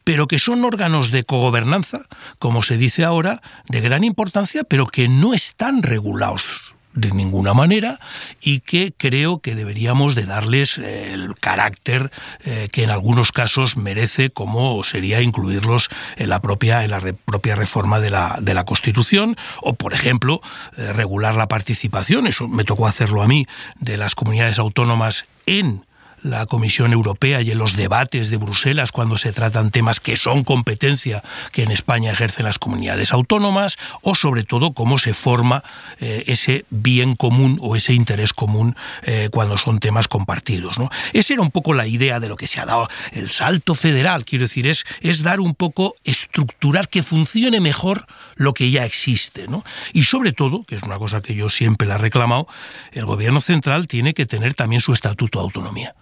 pero 0.03 0.25
que 0.25 0.39
son 0.39 0.65
órganos 0.65 1.11
de 1.11 1.23
cogobernanza, 1.23 1.99
como 2.39 2.63
se 2.63 2.77
dice 2.77 3.03
ahora, 3.03 3.39
de 3.69 3.81
gran 3.81 4.03
importancia, 4.03 4.63
pero 4.63 4.87
que 4.87 5.09
no 5.09 5.35
están 5.35 5.83
regulados 5.83 6.72
de 6.93 7.11
ninguna 7.11 7.53
manera 7.53 7.99
y 8.41 8.59
que 8.59 8.93
creo 8.97 9.39
que 9.39 9.55
deberíamos 9.55 10.15
de 10.15 10.25
darles 10.25 10.77
el 10.77 11.35
carácter 11.39 12.11
eh, 12.45 12.69
que 12.71 12.83
en 12.83 12.89
algunos 12.89 13.31
casos 13.31 13.77
merece 13.77 14.29
como 14.29 14.83
sería 14.83 15.21
incluirlos 15.21 15.89
en 16.17 16.29
la 16.29 16.41
propia 16.41 16.83
en 16.83 16.91
la 16.91 16.99
propia 16.99 17.55
reforma 17.55 17.99
de 17.99 18.09
la, 18.09 18.37
de 18.41 18.53
la 18.53 18.65
Constitución 18.65 19.35
o 19.61 19.73
por 19.73 19.93
ejemplo 19.93 20.41
eh, 20.77 20.93
regular 20.93 21.35
la 21.35 21.47
participación. 21.47 22.27
Eso 22.27 22.47
me 22.47 22.63
tocó 22.63 22.87
hacerlo 22.87 23.21
a 23.21 23.27
mí 23.27 23.45
de 23.79 23.97
las 23.97 24.15
comunidades 24.15 24.59
autónomas 24.59 25.25
en 25.45 25.83
la 26.23 26.45
Comisión 26.45 26.93
Europea 26.93 27.41
y 27.41 27.51
en 27.51 27.57
los 27.57 27.75
debates 27.75 28.29
de 28.29 28.37
Bruselas 28.37 28.91
cuando 28.91 29.17
se 29.17 29.31
tratan 29.31 29.71
temas 29.71 29.99
que 29.99 30.15
son 30.15 30.43
competencia 30.43 31.21
que 31.51 31.63
en 31.63 31.71
España 31.71 32.11
ejercen 32.11 32.45
las 32.45 32.59
comunidades 32.59 33.11
autónomas 33.11 33.77
o 34.01 34.15
sobre 34.15 34.43
todo 34.43 34.73
cómo 34.73 34.97
se 34.99 35.13
forma 35.13 35.63
eh, 35.99 36.23
ese 36.27 36.65
bien 36.69 37.15
común 37.15 37.59
o 37.61 37.75
ese 37.75 37.93
interés 37.93 38.33
común 38.33 38.75
eh, 39.03 39.29
cuando 39.31 39.57
son 39.57 39.79
temas 39.79 40.07
compartidos. 40.07 40.77
¿no? 40.77 40.89
Esa 41.11 41.33
era 41.33 41.41
un 41.41 41.51
poco 41.51 41.73
la 41.73 41.87
idea 41.87 42.19
de 42.19 42.29
lo 42.29 42.37
que 42.37 42.47
se 42.47 42.59
ha 42.59 42.65
dado 42.65 42.89
el 43.11 43.29
salto 43.29 43.75
federal, 43.75 44.25
quiero 44.25 44.43
decir, 44.43 44.65
es, 44.67 44.85
es 45.01 45.23
dar 45.23 45.39
un 45.39 45.53
poco, 45.55 45.95
estructurar 46.05 46.87
que 46.87 47.03
funcione 47.03 47.59
mejor 47.59 48.05
lo 48.35 48.53
que 48.53 48.71
ya 48.71 48.85
existe. 48.85 49.47
¿no? 49.47 49.63
Y 49.91 50.03
sobre 50.03 50.31
todo, 50.31 50.63
que 50.63 50.75
es 50.75 50.83
una 50.83 50.97
cosa 50.97 51.21
que 51.21 51.35
yo 51.35 51.49
siempre 51.49 51.87
la 51.87 51.95
he 51.95 51.97
reclamado, 51.99 52.47
el 52.93 53.05
gobierno 53.05 53.41
central 53.41 53.87
tiene 53.87 54.13
que 54.13 54.25
tener 54.25 54.53
también 54.53 54.81
su 54.81 54.93
estatuto 54.93 55.39
de 55.39 55.43
autonomía 55.43 55.93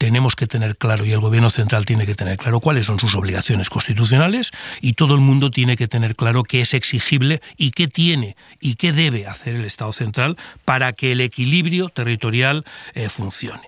tenemos 0.00 0.34
que 0.34 0.46
tener 0.46 0.78
claro 0.78 1.04
y 1.04 1.12
el 1.12 1.20
gobierno 1.20 1.50
central 1.50 1.84
tiene 1.84 2.06
que 2.06 2.14
tener 2.14 2.38
claro 2.38 2.60
cuáles 2.60 2.86
son 2.86 2.98
sus 2.98 3.14
obligaciones 3.14 3.68
constitucionales 3.68 4.50
y 4.80 4.94
todo 4.94 5.14
el 5.14 5.20
mundo 5.20 5.50
tiene 5.50 5.76
que 5.76 5.88
tener 5.88 6.16
claro 6.16 6.42
qué 6.42 6.62
es 6.62 6.72
exigible 6.72 7.42
y 7.58 7.72
qué 7.72 7.86
tiene 7.86 8.34
y 8.60 8.76
qué 8.76 8.94
debe 8.94 9.26
hacer 9.26 9.56
el 9.56 9.66
Estado 9.66 9.92
central 9.92 10.38
para 10.64 10.94
que 10.94 11.12
el 11.12 11.20
equilibrio 11.20 11.90
territorial 11.90 12.64
eh, 12.94 13.10
funcione. 13.10 13.60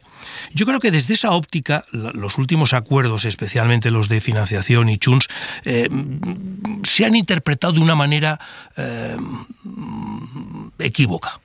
Yo 0.54 0.64
creo 0.64 0.80
que 0.80 0.90
desde 0.90 1.12
esa 1.12 1.32
óptica, 1.32 1.84
los 1.92 2.38
últimos 2.38 2.72
acuerdos, 2.72 3.26
especialmente 3.26 3.90
los 3.90 4.08
de 4.08 4.22
financiación 4.22 4.88
y 4.88 4.96
CHUNS, 4.96 5.28
eh, 5.66 5.90
se 6.82 7.04
han 7.04 7.14
interpretado 7.14 7.74
de 7.74 7.80
una 7.80 7.94
manera 7.94 8.40
eh, 8.78 9.16
equívoca 10.78 11.42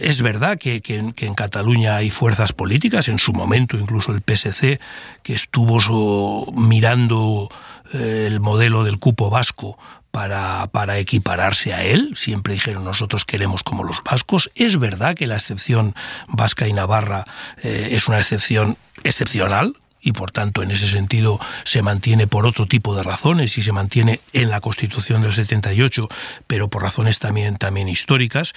es 0.00 0.22
verdad 0.22 0.58
que, 0.58 0.82
en, 0.88 1.34
Cataluña 1.34 1.96
hay 1.96 2.10
fuerzas 2.10 2.52
políticas, 2.52 3.08
en 3.08 3.18
su 3.18 3.32
momento 3.32 3.76
incluso 3.76 4.12
el 4.12 4.22
PSC, 4.22 4.80
que 5.22 5.32
estuvo 5.32 6.52
mirando 6.52 7.50
eh, 7.92 8.24
el 8.26 8.40
modelo 8.40 8.84
del 8.84 8.98
cupo 8.98 9.30
vasco 9.30 9.78
para, 10.10 10.66
para, 10.72 10.98
equipararse 10.98 11.72
a 11.72 11.84
él. 11.84 12.12
Siempre 12.16 12.54
dijeron 12.54 12.84
nosotros 12.84 13.24
queremos 13.24 13.62
como 13.62 13.84
los 13.84 14.02
vascos. 14.02 14.50
Es 14.54 14.78
verdad 14.78 15.14
que 15.14 15.26
la 15.26 15.36
excepción 15.36 15.94
vasca 16.28 16.66
y 16.66 16.72
navarra 16.72 17.24
eh, 17.62 17.88
es 17.92 18.08
una 18.08 18.18
excepción 18.18 18.76
excepcional, 19.04 19.74
y 20.00 20.12
por 20.12 20.32
tanto 20.32 20.62
en 20.62 20.70
ese 20.70 20.88
sentido 20.88 21.38
se 21.64 21.82
mantiene 21.82 22.26
por 22.26 22.46
otro 22.46 22.66
tipo 22.66 22.94
de 22.94 23.02
razones 23.02 23.56
y 23.58 23.62
se 23.62 23.72
mantiene 23.72 24.20
en 24.32 24.50
la 24.50 24.60
Constitución 24.60 25.22
del 25.22 25.32
78, 25.32 26.08
pero 26.46 26.68
por 26.68 26.82
razones 26.82 27.18
también, 27.18 27.56
también 27.56 27.88
históricas. 27.88 28.52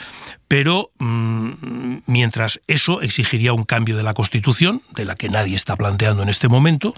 Pero 0.47 0.91
mmm, 0.99 1.53
mientras 2.05 2.61
eso 2.67 3.01
exigiría 3.01 3.53
un 3.53 3.63
cambio 3.63 3.97
de 3.97 4.03
la 4.03 4.13
Constitución, 4.13 4.81
de 4.91 5.05
la 5.05 5.15
que 5.15 5.29
nadie 5.29 5.55
está 5.55 5.75
planteando 5.75 6.23
en 6.23 6.29
este 6.29 6.47
momento, 6.47 6.93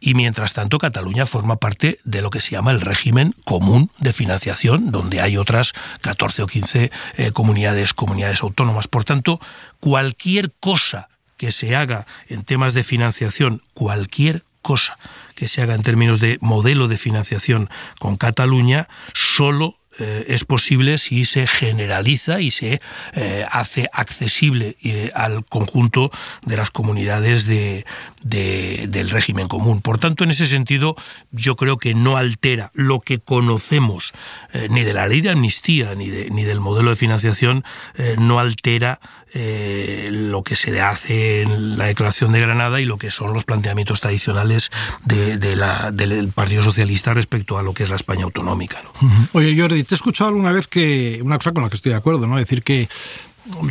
y 0.00 0.14
mientras 0.14 0.52
tanto 0.52 0.78
Cataluña 0.78 1.26
forma 1.26 1.56
parte 1.56 1.98
de 2.04 2.22
lo 2.22 2.30
que 2.30 2.40
se 2.40 2.52
llama 2.52 2.70
el 2.70 2.80
régimen 2.80 3.34
común 3.44 3.90
de 3.98 4.12
financiación, 4.12 4.90
donde 4.90 5.20
hay 5.20 5.36
otras 5.36 5.72
14 6.02 6.42
o 6.42 6.46
15 6.46 6.90
eh, 7.16 7.32
comunidades, 7.32 7.94
comunidades 7.94 8.42
autónomas. 8.42 8.88
Por 8.88 9.04
tanto, 9.04 9.40
cualquier 9.80 10.52
cosa 10.52 11.09
que 11.40 11.52
se 11.52 11.74
haga 11.74 12.06
en 12.28 12.44
temas 12.44 12.74
de 12.74 12.84
financiación, 12.84 13.62
cualquier 13.72 14.44
cosa 14.60 14.98
que 15.34 15.48
se 15.48 15.62
haga 15.62 15.74
en 15.74 15.82
términos 15.82 16.20
de 16.20 16.36
modelo 16.42 16.86
de 16.86 16.98
financiación 16.98 17.70
con 17.98 18.18
Cataluña, 18.18 18.88
solo 19.14 19.74
eh, 19.98 20.26
es 20.28 20.44
posible 20.44 20.98
si 20.98 21.24
se 21.24 21.48
generaliza 21.48 22.40
y 22.40 22.52
se 22.52 22.80
eh, 23.14 23.44
hace 23.50 23.88
accesible 23.92 24.76
eh, 24.84 25.10
al 25.16 25.44
conjunto 25.44 26.12
de 26.46 26.56
las 26.56 26.70
comunidades 26.70 27.46
de, 27.46 27.84
del 28.22 29.10
régimen 29.10 29.48
común. 29.48 29.80
Por 29.80 29.98
tanto, 29.98 30.22
en 30.22 30.30
ese 30.30 30.46
sentido, 30.46 30.94
yo 31.32 31.56
creo 31.56 31.78
que 31.78 31.94
no 31.94 32.16
altera 32.16 32.70
lo 32.72 33.00
que 33.00 33.18
conocemos 33.18 34.12
ni 34.68 34.82
de 34.82 34.92
la 34.92 35.08
ley 35.08 35.20
de 35.22 35.30
amnistía 35.30 35.94
ni, 35.94 36.06
ni 36.06 36.44
del 36.44 36.60
modelo 36.60 36.90
de 36.90 36.96
financiación, 36.96 37.64
no 38.18 38.38
altera 38.38 39.00
lo 39.32 40.42
que 40.42 40.56
se 40.56 40.80
hace 40.80 41.42
en 41.42 41.78
la 41.78 41.86
Declaración 41.86 42.32
de 42.32 42.40
Granada 42.40 42.80
y 42.80 42.84
lo 42.84 42.98
que 42.98 43.10
son 43.10 43.32
los 43.32 43.44
planteamientos 43.44 44.00
tradicionales 44.00 44.70
de, 45.04 45.56
la, 45.56 45.90
del 45.92 46.28
Partido 46.28 46.62
Socialista 46.62 47.14
respecto 47.14 47.58
a 47.58 47.62
lo 47.62 47.72
que 47.72 47.84
es 47.84 47.90
la 47.90 47.96
España 47.96 48.24
autonómica. 48.24 48.80
¿no? 48.82 49.28
Oye, 49.32 49.58
Jordi, 49.58 49.80
te 49.90 49.94
he 49.94 49.96
escuchado 49.96 50.28
alguna 50.28 50.52
vez 50.52 50.68
que, 50.68 51.18
una 51.20 51.36
cosa 51.36 51.50
con 51.50 51.64
la 51.64 51.68
que 51.68 51.74
estoy 51.74 51.90
de 51.90 51.98
acuerdo, 51.98 52.28
¿no? 52.28 52.36
Decir 52.36 52.62
que 52.62 52.88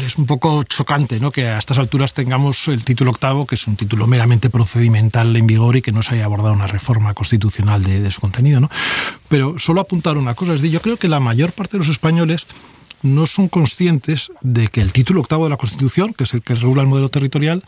es 0.05 0.17
un 0.17 0.25
poco 0.25 0.63
chocante 0.63 1.21
¿no? 1.21 1.31
que 1.31 1.47
a 1.47 1.57
estas 1.57 1.77
alturas 1.77 2.13
tengamos 2.13 2.67
el 2.67 2.83
título 2.83 3.11
octavo, 3.11 3.45
que 3.45 3.55
es 3.55 3.65
un 3.67 3.77
título 3.77 4.05
meramente 4.05 4.49
procedimental 4.49 5.33
en 5.33 5.47
vigor 5.47 5.77
y 5.77 5.81
que 5.81 5.93
no 5.93 6.03
se 6.03 6.15
haya 6.15 6.25
abordado 6.25 6.53
una 6.53 6.67
reforma 6.67 7.13
constitucional 7.13 7.83
de, 7.83 8.11
su 8.11 8.19
contenido. 8.19 8.59
¿no? 8.59 8.69
Pero 9.29 9.57
solo 9.59 9.79
apuntar 9.79 10.17
una 10.17 10.33
cosa, 10.33 10.55
es 10.55 10.61
decir, 10.61 10.73
yo 10.73 10.81
creo 10.81 10.97
que 10.97 11.07
la 11.07 11.21
mayor 11.21 11.53
parte 11.53 11.77
de 11.77 11.79
los 11.79 11.87
españoles 11.87 12.45
no 13.01 13.25
son 13.25 13.47
conscientes 13.47 14.29
de 14.41 14.67
que 14.67 14.81
el 14.81 14.91
título 14.91 15.21
octavo 15.21 15.45
de 15.45 15.51
la 15.51 15.57
Constitución, 15.57 16.13
que 16.13 16.25
es 16.25 16.33
el 16.33 16.41
que 16.41 16.55
regula 16.55 16.81
el 16.81 16.89
modelo 16.89 17.07
territorial, 17.07 17.63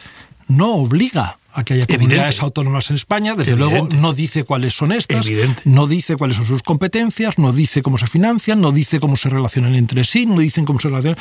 no 0.57 0.75
obliga 0.75 1.37
a 1.53 1.63
que 1.65 1.73
haya 1.73 1.85
comunidades 1.85 2.41
autónomas 2.41 2.89
en 2.89 2.95
España. 2.95 3.35
Desde 3.35 3.55
luego 3.55 3.87
no 3.99 4.13
dice 4.13 4.43
cuáles 4.43 4.73
son 4.73 4.91
estas, 4.91 5.27
no 5.65 5.87
dice 5.87 6.15
cuáles 6.15 6.37
son 6.37 6.45
sus 6.45 6.63
competencias, 6.63 7.37
no 7.37 7.51
dice 7.51 7.81
cómo 7.81 7.97
se 7.97 8.07
financian, 8.07 8.61
no 8.61 8.71
dice 8.71 8.99
cómo 8.99 9.17
se 9.17 9.29
relacionan 9.29 9.75
entre 9.75 10.05
sí, 10.05 10.25
no 10.25 10.39
dicen 10.39 10.65
cómo 10.65 10.79
se 10.79 10.87
relacionan. 10.87 11.17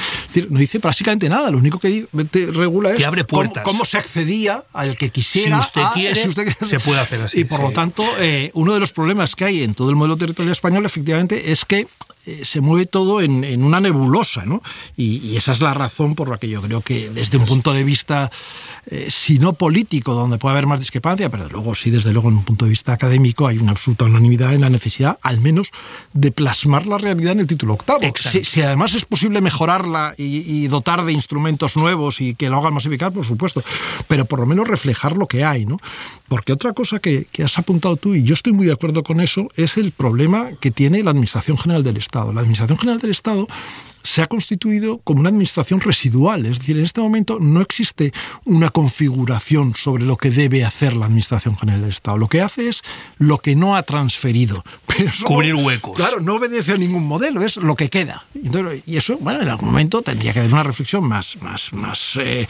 no 0.50 0.58
dice 0.58 0.80
prácticamente 0.80 1.28
nada. 1.28 1.50
Lo 1.50 1.58
único 1.58 1.78
que 1.78 2.06
regula 2.52 2.90
es 2.90 3.04
abre 3.04 3.24
cómo, 3.24 3.84
se 3.84 3.98
accedía 3.98 4.62
al 4.72 4.96
que 4.96 5.10
quisiera. 5.10 5.56
Si 5.62 5.66
usted, 5.66 5.82
quiere, 5.94 6.14
se 6.14 6.80
puede 6.80 7.00
hacer 7.00 7.22
así. 7.22 7.40
Y 7.40 7.44
por 7.44 7.60
lo 7.60 7.72
tanto, 7.72 8.04
eh, 8.20 8.50
uno 8.54 8.74
de 8.74 8.80
los 8.80 8.92
problemas 8.92 9.34
que 9.34 9.44
hay 9.44 9.62
en 9.62 9.74
todo 9.74 9.90
el 9.90 9.96
modelo 9.96 10.16
territorial 10.16 10.52
español, 10.52 10.86
efectivamente, 10.86 11.50
es 11.50 11.64
que 11.64 11.88
eh, 12.26 12.44
se 12.44 12.60
mueve 12.60 12.84
todo 12.84 13.22
en, 13.22 13.64
una 13.64 13.80
nebulosa, 13.80 14.44
¿no? 14.44 14.62
Y, 14.94 15.36
esa 15.36 15.52
es 15.52 15.62
la 15.62 15.72
razón 15.72 16.14
por 16.14 16.28
la 16.28 16.36
que 16.36 16.50
yo 16.50 16.60
creo 16.60 16.82
que 16.82 17.08
desde 17.08 17.38
un 17.38 17.46
punto 17.46 17.72
de 17.72 17.82
vista, 17.82 18.30
eh, 18.90 19.08
si 19.10 19.38
no 19.38 19.54
político, 19.54 20.12
donde 20.12 20.36
puede 20.36 20.52
haber 20.52 20.66
más 20.66 20.80
discrepancia, 20.80 21.30
pero 21.30 21.48
luego 21.48 21.74
sí, 21.74 21.90
desde 21.90 22.12
luego, 22.12 22.28
en 22.28 22.36
un 22.36 22.44
punto 22.44 22.66
de 22.66 22.70
vista 22.70 22.92
académico, 22.92 23.46
hay 23.46 23.56
una 23.56 23.70
absoluta 23.70 24.04
unanimidad 24.04 24.52
en 24.52 24.60
la 24.60 24.68
necesidad, 24.68 25.18
al 25.22 25.40
menos, 25.40 25.70
de 26.12 26.30
plasmar 26.30 26.86
la 26.86 26.98
realidad 26.98 27.32
en 27.32 27.40
el 27.40 27.46
título 27.46 27.72
octavo. 27.72 28.00
Si, 28.14 28.60
además 28.60 28.92
es 28.92 29.06
posible 29.06 29.40
mejorarla 29.40 30.14
y, 30.18 30.66
dotar 30.66 31.06
de 31.06 31.12
instrumentos 31.12 31.76
nuevos 31.78 32.20
y 32.20 32.34
que 32.34 32.50
lo 32.50 32.58
hagan 32.58 32.74
más 32.74 32.84
eficaz, 32.84 33.14
por 33.14 33.24
supuesto, 33.24 33.62
pero 34.08 34.26
por 34.26 34.40
lo 34.40 34.46
menos 34.46 34.68
reflejar 34.68 35.16
lo 35.16 35.26
que 35.26 35.42
hay, 35.42 35.64
¿no? 35.64 35.78
Porque 36.28 36.52
otra 36.52 36.74
cosa 36.74 36.98
que, 36.98 37.26
que 37.32 37.44
has 37.44 37.58
apuntado 37.58 37.96
tú, 37.96 38.14
y 38.14 38.24
yo 38.24 38.34
estoy 38.34 38.52
muy 38.52 38.66
de 38.66 38.72
acuerdo 38.72 39.02
con 39.02 39.20
eso, 39.20 39.48
es 39.56 39.78
el 39.78 39.90
problema 39.92 40.48
que 40.60 40.70
tiene 40.70 41.02
la 41.02 41.10
Administración 41.10 41.56
General 41.56 41.82
del 41.82 41.96
Estado 41.96 42.09
la 42.12 42.40
Administración 42.40 42.78
General 42.78 43.00
del 43.00 43.10
Estado 43.10 43.46
se 44.10 44.22
ha 44.22 44.26
constituido 44.26 44.98
como 45.04 45.20
una 45.20 45.28
administración 45.28 45.80
residual, 45.80 46.44
es 46.44 46.58
decir, 46.58 46.76
en 46.76 46.84
este 46.84 47.00
momento 47.00 47.38
no 47.40 47.60
existe 47.60 48.12
una 48.44 48.68
configuración 48.70 49.76
sobre 49.76 50.02
lo 50.04 50.16
que 50.16 50.30
debe 50.30 50.64
hacer 50.64 50.96
la 50.96 51.06
Administración 51.06 51.56
General 51.56 51.82
del 51.82 51.90
Estado. 51.90 52.18
Lo 52.18 52.26
que 52.26 52.40
hace 52.40 52.68
es 52.68 52.82
lo 53.18 53.38
que 53.38 53.54
no 53.54 53.76
ha 53.76 53.84
transferido. 53.84 54.64
Cubrir 55.24 55.54
huecos. 55.54 55.94
Claro, 55.94 56.18
no 56.18 56.34
obedece 56.34 56.72
a 56.72 56.76
ningún 56.76 57.06
modelo, 57.06 57.40
es 57.40 57.56
lo 57.56 57.76
que 57.76 57.88
queda. 57.88 58.24
y 58.84 58.96
eso, 58.96 59.16
bueno, 59.18 59.42
en 59.42 59.48
algún 59.48 59.68
momento 59.68 60.02
tendría 60.02 60.32
que 60.32 60.40
haber 60.40 60.52
una 60.52 60.64
reflexión 60.64 61.04
más, 61.04 61.40
más, 61.40 61.72
más, 61.72 62.18
eh, 62.20 62.48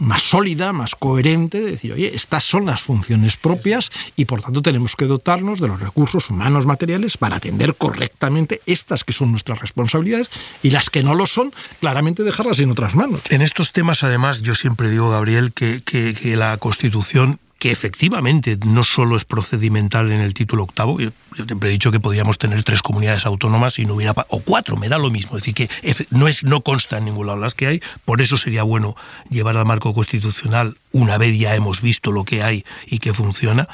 más 0.00 0.20
sólida, 0.20 0.74
más 0.74 0.94
coherente, 0.94 1.60
de 1.60 1.70
decir, 1.70 1.94
oye, 1.94 2.14
estas 2.14 2.44
son 2.44 2.66
las 2.66 2.82
funciones 2.82 3.38
propias 3.38 3.90
y 4.16 4.26
por 4.26 4.42
tanto 4.42 4.60
tenemos 4.60 4.96
que 4.96 5.06
dotarnos 5.06 5.60
de 5.60 5.68
los 5.68 5.80
recursos 5.80 6.28
humanos 6.28 6.66
materiales 6.66 7.16
para 7.16 7.36
atender 7.36 7.74
correctamente 7.74 8.60
estas 8.66 9.02
que 9.02 9.14
son 9.14 9.30
nuestras 9.30 9.60
responsabilidades 9.60 10.28
y 10.62 10.70
las 10.70 10.89
que 10.90 11.02
no 11.02 11.14
lo 11.14 11.26
son, 11.26 11.52
claramente 11.80 12.22
dejarlas 12.22 12.58
en 12.60 12.70
otras 12.70 12.94
manos. 12.94 13.20
En 13.30 13.42
estos 13.42 13.72
temas, 13.72 14.02
además, 14.02 14.42
yo 14.42 14.54
siempre 14.54 14.90
digo, 14.90 15.10
Gabriel, 15.10 15.52
que, 15.52 15.82
que, 15.82 16.36
la 16.36 16.56
Constitución 16.56 17.38
que 17.60 17.70
efectivamente 17.70 18.58
no 18.64 18.84
solo 18.84 19.16
es 19.16 19.26
procedimental 19.26 20.10
en 20.10 20.20
el 20.20 20.32
título 20.32 20.64
octavo, 20.64 20.98
yo 20.98 21.10
siempre 21.46 21.68
he 21.68 21.72
dicho 21.72 21.90
que 21.90 22.00
podíamos 22.00 22.38
tener 22.38 22.62
tres 22.62 22.80
comunidades 22.80 23.26
autónomas 23.26 23.78
y 23.78 23.84
no 23.84 23.94
hubiera 23.94 24.14
o 24.28 24.40
cuatro, 24.40 24.78
me 24.78 24.88
da 24.88 24.96
lo 24.96 25.10
mismo, 25.10 25.36
es 25.36 25.42
decir 25.42 25.54
que 25.54 25.70
no 26.08 26.26
es 26.26 26.42
no 26.42 26.62
consta 26.62 26.96
en 26.96 27.04
ningún 27.04 27.26
lado 27.26 27.38
las 27.38 27.54
que 27.54 27.66
hay, 27.66 27.82
por 28.06 28.22
eso 28.22 28.38
sería 28.38 28.62
bueno 28.62 28.96
llevar 29.28 29.58
al 29.58 29.66
marco 29.66 29.92
constitucional 29.92 30.78
una 30.92 31.18
vez 31.18 31.38
ya 31.38 31.54
hemos 31.54 31.82
visto 31.82 32.12
lo 32.12 32.24
que 32.24 32.42
hay 32.42 32.64
y 32.86 32.98
que 32.98 33.12
funciona, 33.12 33.68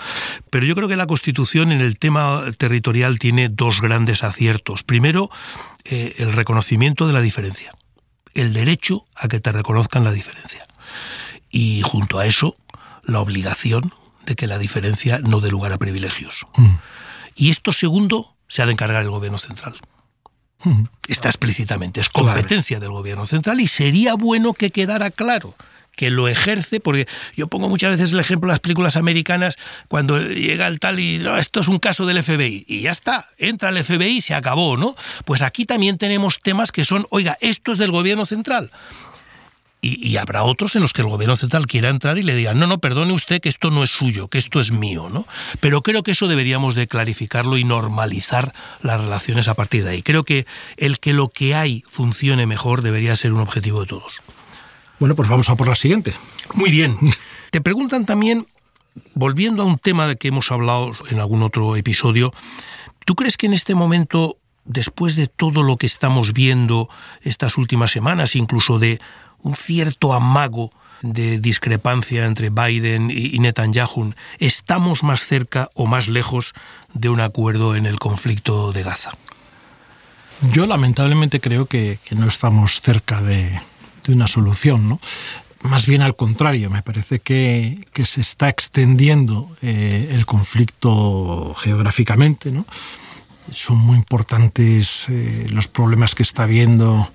pero 0.51 0.67
yo 0.67 0.75
creo 0.75 0.89
que 0.89 0.97
la 0.97 1.07
Constitución 1.07 1.71
en 1.71 1.81
el 1.81 1.97
tema 1.97 2.43
territorial 2.59 3.21
tiene 3.21 3.49
dos 3.49 3.81
grandes 3.81 4.25
aciertos. 4.25 4.83
Primero, 4.83 5.31
eh, 5.85 6.17
el 6.19 6.33
reconocimiento 6.33 7.07
de 7.07 7.13
la 7.13 7.21
diferencia, 7.21 7.73
el 8.35 8.53
derecho 8.53 9.07
a 9.15 9.29
que 9.29 9.39
te 9.39 9.53
reconozcan 9.53 10.03
la 10.03 10.11
diferencia. 10.11 10.67
Y 11.51 11.83
junto 11.83 12.19
a 12.19 12.27
eso, 12.27 12.57
la 13.07 13.21
obligación 13.21 13.93
de 14.27 14.35
que 14.35 14.47
la 14.47 14.59
diferencia 14.59 15.21
no 15.21 15.41
dé 15.41 15.51
lugar 15.51 15.73
a 15.73 15.79
privilegios. 15.79 16.47
Mm. 16.57 16.75
Y 17.37 17.51
esto 17.51 17.73
segundo 17.73 18.37
se 18.49 18.63
ha 18.63 18.67
de 18.67 18.73
encargar 18.73 19.03
el 19.03 19.11
gobierno 19.11 19.39
central. 19.39 19.81
Mm. 20.65 20.85
Está 21.09 21.29
explícitamente, 21.29 22.01
es 22.01 22.09
competencia 22.09 22.81
del 22.81 22.91
gobierno 22.91 23.27
central 23.27 23.61
y 23.61 23.69
sería 23.69 24.15
bueno 24.15 24.53
que 24.53 24.71
quedara 24.71 25.11
claro 25.11 25.55
que 25.97 26.11
lo 26.11 26.29
ejerce, 26.29 26.79
porque 26.79 27.09
yo 27.35 27.49
pongo 27.49 27.69
muchas 27.69 27.91
veces 27.97 28.13
el 28.13 28.21
ejemplo 28.21 28.49
de 28.49 28.53
las 28.53 28.61
películas 28.61 28.97
americanas, 28.97 29.57
cuando 29.89 30.21
llega 30.21 30.69
el 30.69 30.79
tal 30.79 31.01
y 31.01 31.27
esto 31.39 31.61
es 31.61 31.69
un 31.69 31.79
caso 31.79 32.05
del 32.05 32.23
FBI, 32.23 32.67
y 32.69 32.83
ya 32.83 32.91
está, 32.91 33.31
entra 33.39 33.71
el 33.71 33.83
FBI 33.83 34.19
y 34.19 34.21
se 34.21 34.35
acabó, 34.35 34.77
¿no? 34.77 34.95
Pues 35.25 35.41
aquí 35.41 35.65
también 35.65 35.97
tenemos 35.97 36.41
temas 36.41 36.71
que 36.71 36.85
son, 36.85 37.07
oiga, 37.11 37.39
esto 37.41 37.73
es 37.73 37.79
del 37.79 37.91
gobierno 37.91 38.27
central. 38.27 38.71
Y, 39.83 40.17
habrá 40.17 40.43
otros 40.43 40.75
en 40.75 40.83
los 40.83 40.93
que 40.93 41.03
el 41.03 41.09
gobierno 41.09 41.37
central 41.37 41.67
quiera 41.69 41.91
entrar 41.91 42.19
y 42.19 42.25
le 42.25 42.35
digan, 42.35 42.59
no, 42.59 42.67
no, 42.67 42.79
perdone 42.79 43.13
usted 43.13 43.41
que 43.41 43.49
esto 43.49 43.71
no 43.71 43.85
es 43.85 43.91
suyo, 43.91 44.27
que 44.27 44.39
esto 44.39 44.59
es 44.59 44.73
mío, 44.73 45.09
¿no? 45.13 45.27
Pero 45.61 45.81
creo 45.83 46.03
que 46.03 46.11
eso 46.11 46.27
deberíamos 46.27 46.75
de 46.75 46.89
clarificarlo 46.89 47.57
y 47.57 47.63
normalizar 47.63 48.53
las 48.83 49.01
relaciones 49.01 49.47
a 49.47 49.55
partir 49.55 49.85
de 49.85 49.91
ahí. 49.91 50.03
Creo 50.03 50.25
que 50.25 50.45
el 50.77 50.99
que 50.99 51.13
lo 51.13 51.29
que 51.29 51.55
hay 51.55 51.85
funcione 51.89 52.47
mejor 52.47 52.83
debería 52.83 53.15
ser 53.15 53.33
un 53.33 53.41
objetivo 53.41 53.83
de 53.83 53.87
todos. 53.87 54.15
Bueno, 54.99 55.15
pues 55.15 55.29
vamos 55.29 55.49
a 55.51 55.57
por 55.57 55.69
la 55.69 55.77
siguiente. 55.77 56.15
Muy 56.55 56.71
bien. 56.71 56.97
Te 57.53 57.61
preguntan 57.61 58.07
también, 58.07 58.45
volviendo 59.15 59.63
a 59.63 59.67
un 59.67 59.79
tema 59.79 60.09
de 60.09 60.17
que 60.17 60.29
hemos 60.29 60.51
hablado 60.51 60.93
en 61.11 61.21
algún 61.21 61.43
otro 61.43 61.77
episodio, 61.77 62.33
¿tú 63.05 63.15
crees 63.15 63.37
que 63.37 63.47
en 63.47 63.53
este 63.53 63.75
momento 63.75 64.39
después 64.67 65.17
de 65.17 65.29
todo 65.29 65.63
lo 65.63 65.77
que 65.77 65.87
estamos 65.87 66.33
viendo 66.33 66.89
estas 67.23 67.57
últimas 67.57 67.91
semanas, 67.91 68.37
incluso 68.37 68.79
de 68.79 69.01
un 69.43 69.57
cierto 69.57 70.13
amago 70.13 70.73
de 71.03 71.39
discrepancia 71.39 72.25
entre 72.25 72.51
Biden 72.51 73.11
y 73.11 73.39
Netanyahu, 73.39 74.15
¿estamos 74.39 75.03
más 75.03 75.27
cerca 75.27 75.71
o 75.75 75.87
más 75.87 76.09
lejos 76.09 76.53
de 76.95 77.09
un 77.09 77.21
acuerdo 77.21 77.77
en 77.77 77.87
el 77.87 77.99
conflicto 77.99 78.73
de 78.73 78.83
Gaza? 78.83 79.13
Yo 80.53 80.67
lamentablemente 80.67 81.41
creo 81.41 81.67
que, 81.67 81.99
no 82.11 82.27
estamos 82.27 82.81
cerca 82.81 83.23
de, 83.23 83.61
una 84.09 84.29
solución, 84.29 84.89
¿no? 84.89 85.01
Más 85.63 85.87
bien 85.87 86.03
al 86.03 86.15
contrario, 86.15 86.71
me 86.71 86.83
parece 86.83 87.19
que, 87.19 87.85
se 88.05 88.21
está 88.21 88.49
extendiendo 88.49 89.51
eh, 89.63 90.11
el 90.13 90.27
conflicto 90.27 91.55
geográficamente, 91.59 92.53
son 93.55 93.79
muy 93.79 93.97
importantes 93.97 95.07
eh, 95.09 95.47
los 95.51 95.69
problemas 95.69 96.15
que 96.15 96.23
está 96.23 96.45
habiendo 96.45 97.11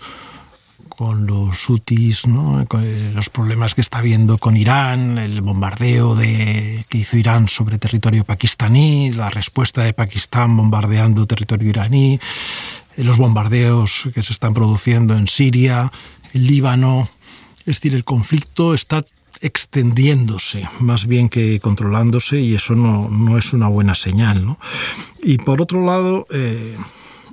con 1.01 1.25
los 1.25 1.67
hutis, 1.67 2.27
¿no? 2.27 2.61
Eh, 2.61 3.11
los 3.11 3.31
problemas 3.31 3.73
que 3.73 3.81
está 3.81 3.97
habiendo 3.97 4.37
con 4.37 4.55
Irán, 4.55 5.17
el 5.17 5.41
bombardeo 5.41 6.13
de, 6.13 6.85
que 6.89 6.99
hizo 6.99 7.17
Irán 7.17 7.47
sobre 7.47 7.79
territorio 7.79 8.23
pakistaní, 8.23 9.11
la 9.11 9.31
respuesta 9.31 9.81
de 9.81 9.93
Pakistán 9.93 10.55
bombardeando 10.55 11.25
territorio 11.25 11.69
iraní, 11.69 12.19
eh, 12.97 13.03
los 13.03 13.17
bombardeos 13.17 14.09
que 14.13 14.21
se 14.21 14.31
están 14.31 14.53
produciendo 14.53 15.17
en 15.17 15.27
Siria, 15.27 15.91
el 16.33 16.45
Líbano. 16.45 17.09
Es 17.61 17.77
decir, 17.77 17.95
el 17.95 18.03
conflicto 18.03 18.75
está 18.75 19.03
extendiéndose 19.39 20.69
más 20.81 21.07
bien 21.07 21.29
que 21.29 21.59
controlándose 21.61 22.41
y 22.41 22.53
eso 22.53 22.75
no, 22.75 23.09
no 23.09 23.39
es 23.39 23.53
una 23.53 23.67
buena 23.69 23.95
señal. 23.95 24.45
¿no? 24.45 24.59
Y 25.23 25.39
por 25.39 25.63
otro 25.63 25.83
lado, 25.83 26.27
eh, 26.29 26.77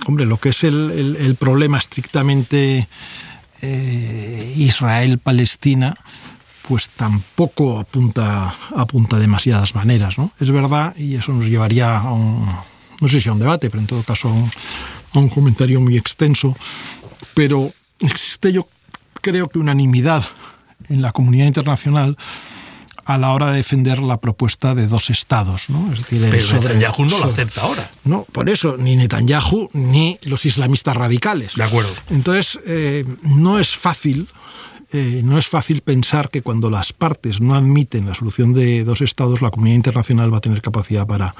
hombre, 0.06 0.24
lo 0.24 0.38
que 0.38 0.48
es 0.48 0.64
el, 0.64 1.18
el, 1.20 1.34
problema 1.34 1.76
estrictamente 1.76 2.88
eh, 3.62 4.54
Israel-Palestina, 4.56 5.94
pues 6.66 6.90
tampoco 6.90 7.78
apunta, 7.78 8.54
apunta 8.76 9.18
demasiadas 9.18 9.74
maneras. 9.74 10.18
¿no? 10.18 10.30
Es 10.38 10.50
verdad, 10.50 10.94
y 10.96 11.16
eso 11.16 11.32
nos 11.32 11.46
llevaría 11.46 11.98
a 11.98 12.12
un, 12.12 12.46
no 13.00 13.08
sé 13.08 13.20
si 13.20 13.28
a 13.28 13.32
un 13.32 13.38
debate, 13.38 13.70
pero 13.70 13.80
en 13.80 13.86
todo 13.86 14.02
caso 14.02 14.28
a 14.28 14.32
un, 14.32 14.50
a 15.14 15.18
un 15.18 15.28
comentario 15.28 15.80
muy 15.80 15.96
extenso, 15.96 16.56
pero 17.34 17.72
existe 18.00 18.52
yo 18.52 18.68
creo 19.22 19.48
que 19.48 19.58
unanimidad 19.58 20.24
en 20.88 21.02
la 21.02 21.12
comunidad 21.12 21.46
internacional 21.46 22.16
a 23.08 23.16
la 23.16 23.32
hora 23.32 23.50
de 23.50 23.56
defender 23.56 24.00
la 24.00 24.18
propuesta 24.18 24.74
de 24.74 24.86
dos 24.86 25.08
estados. 25.08 25.70
¿no? 25.70 25.90
Es 25.94 26.00
decir, 26.00 26.26
Pero 26.30 26.44
sobre, 26.44 26.74
Netanyahu 26.74 27.06
no 27.06 27.18
lo 27.18 27.24
acepta 27.24 27.62
ahora. 27.62 27.90
No, 28.04 28.26
por 28.32 28.50
eso, 28.50 28.76
ni 28.76 28.96
Netanyahu 28.96 29.70
ni 29.72 30.18
los 30.24 30.44
islamistas 30.44 30.94
radicales. 30.94 31.54
De 31.54 31.62
acuerdo. 31.62 31.90
Entonces, 32.10 32.60
eh, 32.66 33.06
no 33.22 33.58
es 33.58 33.74
fácil. 33.74 34.28
Eh, 34.92 35.22
no 35.24 35.38
es 35.38 35.46
fácil 35.46 35.80
pensar 35.80 36.28
que 36.28 36.42
cuando 36.42 36.68
las 36.68 36.92
partes 36.92 37.40
no 37.40 37.54
admiten 37.54 38.06
la 38.06 38.14
solución 38.14 38.52
de 38.52 38.84
dos 38.84 39.00
estados, 39.00 39.40
la 39.40 39.50
comunidad 39.50 39.76
internacional 39.76 40.32
va 40.32 40.38
a 40.38 40.42
tener 40.42 40.60
capacidad 40.60 41.06
para, 41.06 41.34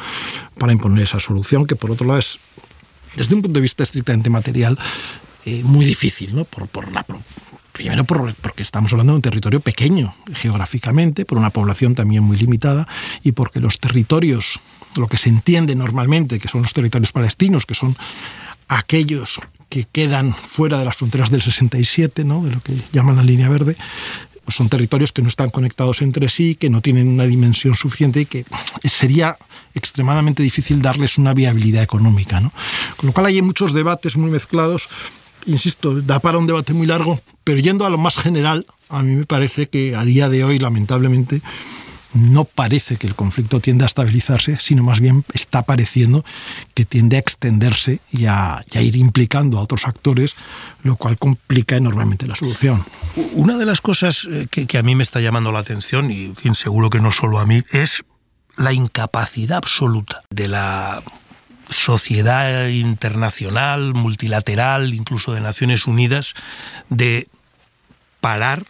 para 0.56 0.72
imponer 0.72 1.04
esa 1.04 1.20
solución, 1.20 1.66
que 1.66 1.76
por 1.76 1.90
otro 1.90 2.06
lado 2.06 2.18
es, 2.18 2.38
desde 3.14 3.34
un 3.34 3.42
punto 3.42 3.58
de 3.58 3.62
vista 3.62 3.82
estrictamente 3.82 4.30
material, 4.30 4.78
eh, 5.44 5.62
muy 5.64 5.84
difícil, 5.84 6.34
¿no? 6.34 6.44
por, 6.44 6.66
por 6.66 6.90
la 6.92 7.04
Primero 7.78 8.04
porque 8.04 8.64
estamos 8.64 8.90
hablando 8.90 9.12
de 9.12 9.18
un 9.18 9.22
territorio 9.22 9.60
pequeño 9.60 10.12
geográficamente, 10.34 11.24
por 11.24 11.38
una 11.38 11.50
población 11.50 11.94
también 11.94 12.24
muy 12.24 12.36
limitada 12.36 12.88
y 13.22 13.30
porque 13.30 13.60
los 13.60 13.78
territorios, 13.78 14.58
lo 14.96 15.06
que 15.06 15.16
se 15.16 15.28
entiende 15.28 15.76
normalmente, 15.76 16.40
que 16.40 16.48
son 16.48 16.62
los 16.62 16.72
territorios 16.72 17.12
palestinos, 17.12 17.66
que 17.66 17.76
son 17.76 17.96
aquellos 18.66 19.38
que 19.68 19.84
quedan 19.84 20.34
fuera 20.34 20.80
de 20.80 20.86
las 20.86 20.96
fronteras 20.96 21.30
del 21.30 21.40
67, 21.40 22.24
¿no? 22.24 22.42
de 22.42 22.50
lo 22.50 22.60
que 22.60 22.74
llaman 22.92 23.14
la 23.14 23.22
línea 23.22 23.48
verde, 23.48 23.76
pues 24.44 24.56
son 24.56 24.68
territorios 24.68 25.12
que 25.12 25.22
no 25.22 25.28
están 25.28 25.50
conectados 25.50 26.02
entre 26.02 26.28
sí, 26.28 26.56
que 26.56 26.70
no 26.70 26.80
tienen 26.80 27.06
una 27.06 27.26
dimensión 27.26 27.76
suficiente 27.76 28.22
y 28.22 28.26
que 28.26 28.44
sería 28.82 29.36
extremadamente 29.74 30.42
difícil 30.42 30.82
darles 30.82 31.16
una 31.16 31.32
viabilidad 31.32 31.84
económica. 31.84 32.40
¿no? 32.40 32.52
Con 32.96 33.06
lo 33.06 33.12
cual 33.12 33.26
hay 33.26 33.40
muchos 33.40 33.72
debates 33.72 34.16
muy 34.16 34.32
mezclados 34.32 34.88
insisto, 35.46 36.00
da 36.02 36.20
para 36.20 36.38
un 36.38 36.46
debate 36.46 36.74
muy 36.74 36.86
largo, 36.86 37.20
pero 37.44 37.58
yendo 37.58 37.86
a 37.86 37.90
lo 37.90 37.98
más 37.98 38.16
general, 38.16 38.66
a 38.88 39.02
mí 39.02 39.14
me 39.16 39.26
parece 39.26 39.68
que 39.68 39.94
a 39.94 40.04
día 40.04 40.28
de 40.28 40.44
hoy, 40.44 40.58
lamentablemente, 40.58 41.42
no 42.14 42.44
parece 42.44 42.96
que 42.96 43.06
el 43.06 43.14
conflicto 43.14 43.60
tienda 43.60 43.84
a 43.84 43.88
estabilizarse, 43.88 44.58
sino 44.60 44.82
más 44.82 45.00
bien 45.00 45.24
está 45.34 45.62
pareciendo 45.62 46.24
que 46.74 46.84
tiende 46.84 47.16
a 47.16 47.20
extenderse 47.20 48.00
y 48.10 48.24
a, 48.26 48.64
ir 48.72 48.96
implicando 48.96 49.58
a 49.58 49.62
otros 49.62 49.86
actores, 49.86 50.34
lo 50.82 50.96
cual 50.96 51.18
complica 51.18 51.76
enormemente 51.76 52.26
la 52.26 52.34
solución. 52.34 52.84
Una 53.34 53.58
de 53.58 53.66
las 53.66 53.80
cosas 53.80 54.26
eh, 54.30 54.46
que, 54.50 54.78
a 54.78 54.82
mí 54.82 54.94
me 54.94 55.02
está 55.02 55.20
llamando 55.20 55.52
la 55.52 55.58
atención, 55.58 56.10
y 56.10 56.34
seguro 56.54 56.90
que 56.90 57.00
no 57.00 57.12
solo 57.12 57.38
a 57.38 57.46
mí, 57.46 57.62
es 57.72 58.04
la 58.56 58.72
incapacidad 58.72 59.58
absoluta 59.58 60.22
de 60.30 60.48
la 60.48 61.02
sociedad 61.70 62.68
internacional, 62.68 63.94
multilateral, 63.94 64.94
incluso 64.94 65.32
de 65.32 65.40
Naciones 65.40 65.86
Unidas, 65.86 66.34
de 66.88 67.28
parar 68.20 68.64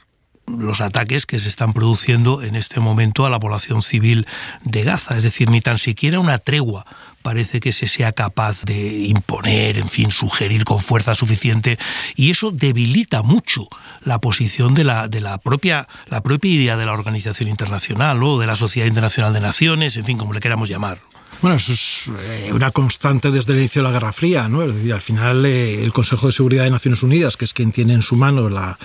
los 0.47 0.81
ataques 0.81 1.27
que 1.27 1.39
se 1.39 1.49
están 1.49 1.73
produciendo 1.73 2.43
en 2.43 2.57
este 2.57 2.81
momento 2.81 3.27
a 3.27 3.31
la 3.31 3.39
población 3.39 3.83
civil 3.83 4.27
de 4.65 4.83
Gaza. 4.83 5.17
Es 5.17 5.23
decir, 5.23 5.51
ni 5.51 5.61
tan 5.61 5.79
siquiera 5.79 6.21
una 6.21 6.39
tregua 6.39 6.87
parece 7.23 7.61
que 7.61 7.73
se 7.73 7.87
sea 7.87 8.13
capaz 8.13 8.65
de 8.65 9.09
imponer, 9.09 9.77
en 9.79 9.89
fin, 9.89 10.11
sugerir 10.11 10.65
con 10.65 10.79
fuerza 10.79 11.15
suficiente. 11.15 11.79
Y 12.17 12.31
eso 12.31 12.51
debilita 12.51 13.23
mucho 13.23 13.69
la 14.05 14.19
posición 14.19 14.75
de 14.75 14.85
la, 14.85 15.09
de 15.09 15.21
la, 15.21 15.39
propia, 15.39 15.87
la 16.07 16.23
propia 16.23 16.51
idea 16.51 16.77
de 16.77 16.87
la 16.87 16.93
organización 16.93 17.49
internacional 17.49 18.23
o 18.23 18.39
de 18.39 18.47
la 18.47 18.57
Sociedad 18.57 18.87
Internacional 18.87 19.35
de 19.35 19.41
Naciones, 19.41 19.97
en 19.97 20.05
fin, 20.05 20.17
como 20.17 20.33
le 20.33 20.41
queramos 20.41 20.69
llamar. 20.69 20.99
Bueno, 21.41 21.57
eso 21.57 21.73
es 21.73 22.11
eh, 22.21 22.51
una 22.53 22.73
constante 22.73 23.31
desde 23.31 23.53
el 23.53 23.61
inicio 23.61 23.81
de 23.81 23.89
la 23.89 23.93
Guerra 23.93 24.13
Fría, 24.13 24.49
¿no? 24.49 24.63
Es 24.63 24.75
decir, 24.75 24.93
al 24.93 25.01
final 25.01 25.47
eh, 25.47 25.85
el 25.85 25.93
Consejo 25.93 26.27
de 26.27 26.33
Seguridad 26.33 26.65
de 26.65 26.71
Naciones 26.71 27.03
Unidas, 27.03 27.37
que 27.37 27.45
es 27.45 27.53
quien 27.53 27.71
tiene 27.71 27.93
en 27.93 28.03
su 28.03 28.17
mano 28.17 28.49
la, 28.49 28.77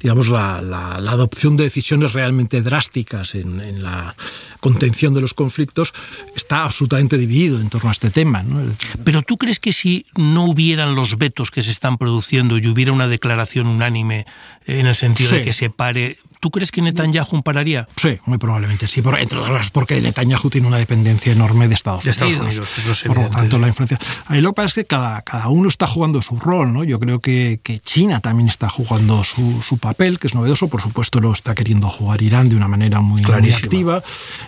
digamos, 0.00 0.28
la, 0.28 0.60
la, 0.60 0.96
adopción 1.10 1.56
de 1.56 1.64
decisiones 1.64 2.12
realmente 2.12 2.62
drásticas 2.62 3.34
en, 3.34 3.60
en, 3.60 3.82
la 3.82 4.16
contención 4.58 5.14
de 5.14 5.20
los 5.20 5.34
conflictos, 5.34 5.92
está 6.34 6.64
absolutamente 6.64 7.16
dividido 7.16 7.60
en 7.60 7.68
torno 7.68 7.90
a 7.90 7.92
este 7.92 8.10
tema, 8.10 8.42
¿no? 8.42 8.60
Pero 9.04 9.22
tú 9.22 9.36
crees 9.36 9.60
que 9.60 9.72
si 9.72 10.06
no 10.16 10.46
hubieran 10.46 10.94
los 10.94 11.16
vetos 11.16 11.50
que 11.50 11.62
se 11.62 11.70
están 11.70 11.96
produciendo 11.96 12.58
y 12.58 12.66
hubiera 12.66 12.92
una 12.92 13.08
declaración 13.08 13.66
unánime 13.66 14.26
en 14.66 14.86
el 14.86 14.96
sentido 14.96 15.30
de 15.30 15.42
que 15.42 15.52
se 15.52 15.70
pare 15.70 16.18
¿Tú 16.40 16.50
crees 16.50 16.70
que 16.70 16.80
Netanyahu 16.80 17.42
pararía? 17.42 17.86
Sí, 17.96 18.18
muy 18.24 18.38
probablemente 18.38 18.88
sí, 18.88 19.02
por, 19.02 19.18
entre 19.18 19.38
otras 19.38 19.52
cosas 19.52 19.70
porque 19.70 20.00
Netanyahu 20.00 20.48
tiene 20.48 20.66
una 20.66 20.78
dependencia 20.78 21.32
enorme 21.32 21.68
de 21.68 21.74
Estados, 21.74 22.02
de 22.02 22.10
Estados 22.10 22.34
Unidos. 22.34 22.70
por 23.06 23.18
lo 23.18 23.28
tanto, 23.28 23.58
la 23.58 23.68
influencia. 23.68 23.98
Ahí 24.26 24.40
lo 24.40 24.50
que 24.50 24.54
pasa 24.54 24.68
es 24.68 24.74
que 24.74 24.84
cada, 24.86 25.20
cada 25.20 25.48
uno 25.48 25.68
está 25.68 25.86
jugando 25.86 26.22
su 26.22 26.38
rol, 26.38 26.72
¿no? 26.72 26.82
Yo 26.82 26.98
creo 26.98 27.20
que, 27.20 27.60
que 27.62 27.78
China 27.80 28.20
también 28.20 28.48
está 28.48 28.70
jugando 28.70 29.22
su, 29.22 29.60
su, 29.62 29.76
papel, 29.76 30.18
que 30.18 30.28
es 30.28 30.34
novedoso. 30.34 30.68
Por 30.68 30.80
supuesto, 30.80 31.20
lo 31.20 31.30
está 31.32 31.54
queriendo 31.54 31.90
jugar 31.90 32.22
Irán 32.22 32.48
de 32.48 32.56
una 32.56 32.68
manera 32.68 33.02
muy, 33.02 33.20
muy 33.20 33.52
activa, 33.52 34.02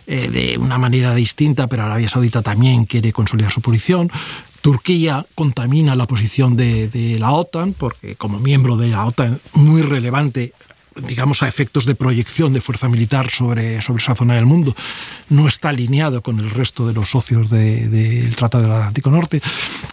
eh, 0.06 0.28
de 0.28 0.56
una 0.58 0.78
manera 0.78 1.14
distinta, 1.14 1.66
pero 1.66 1.82
Arabia 1.82 2.08
Saudita 2.08 2.40
también 2.40 2.86
quiere 2.86 3.12
consolidar 3.12 3.52
su 3.52 3.60
posición. 3.60 4.10
Turquía 4.62 5.26
contamina 5.34 5.94
la 5.94 6.06
posición 6.06 6.56
de, 6.56 6.88
de, 6.88 7.18
la 7.18 7.32
OTAN, 7.32 7.74
porque 7.74 8.14
como 8.14 8.38
miembro 8.38 8.76
de 8.76 8.88
la 8.88 9.04
OTAN 9.04 9.40
muy 9.54 9.82
relevante 9.82 10.54
digamos, 10.96 11.42
a 11.42 11.48
efectos 11.48 11.86
de 11.86 11.94
proyección 11.94 12.52
de 12.52 12.60
fuerza 12.60 12.88
militar 12.88 13.30
sobre, 13.30 13.80
sobre 13.82 14.02
esa 14.02 14.14
zona 14.14 14.34
del 14.34 14.46
mundo, 14.46 14.74
no 15.28 15.48
está 15.48 15.70
alineado 15.70 16.22
con 16.22 16.38
el 16.38 16.50
resto 16.50 16.86
de 16.86 16.94
los 16.94 17.10
socios 17.10 17.48
del 17.50 17.90
de, 17.90 18.32
Tratado 18.36 18.64
del 18.64 18.72
Atlántico 18.72 19.10
Norte. 19.10 19.40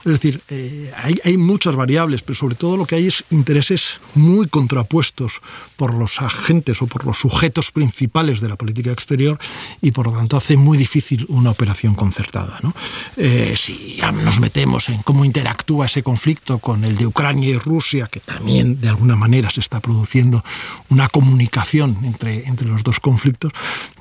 Es 0.05 0.11
decir, 0.11 0.41
eh, 0.49 0.91
hay, 0.97 1.19
hay, 1.23 1.37
muchas 1.37 1.75
variables, 1.75 2.21
pero 2.21 2.35
sobre 2.35 2.55
todo 2.55 2.77
lo 2.77 2.85
que 2.85 2.95
hay 2.95 3.07
es 3.07 3.23
intereses 3.29 3.99
muy 4.15 4.47
contrapuestos 4.47 5.41
por 5.75 5.93
los 5.93 6.21
agentes 6.21 6.81
o 6.81 6.87
por 6.87 7.05
los 7.05 7.17
sujetos 7.17 7.71
principales 7.71 8.41
de 8.41 8.49
la 8.49 8.55
política 8.55 8.91
exterior 8.91 9.39
y 9.81 9.91
por 9.91 10.07
lo 10.07 10.13
tanto 10.13 10.37
hace 10.37 10.57
muy 10.57 10.77
difícil 10.77 11.25
una 11.29 11.51
operación 11.51 11.95
concertada. 11.95 12.59
¿no? 12.61 12.73
Eh, 13.17 13.55
si 13.57 13.99
nos 14.23 14.39
metemos 14.39 14.89
en 14.89 15.01
cómo 15.03 15.25
interactúa 15.25 15.85
ese 15.85 16.03
conflicto 16.03 16.59
con 16.59 16.83
el 16.83 16.97
de 16.97 17.05
Ucrania 17.05 17.49
y 17.49 17.57
Rusia, 17.57 18.07
que 18.11 18.19
también 18.19 18.79
de 18.81 18.89
alguna 18.89 19.15
manera 19.15 19.49
se 19.49 19.61
está 19.61 19.79
produciendo 19.79 20.43
una 20.89 21.07
comunicación 21.07 21.97
entre, 22.03 22.47
entre 22.47 22.67
los 22.67 22.83
dos 22.83 22.99
conflictos, 22.99 23.51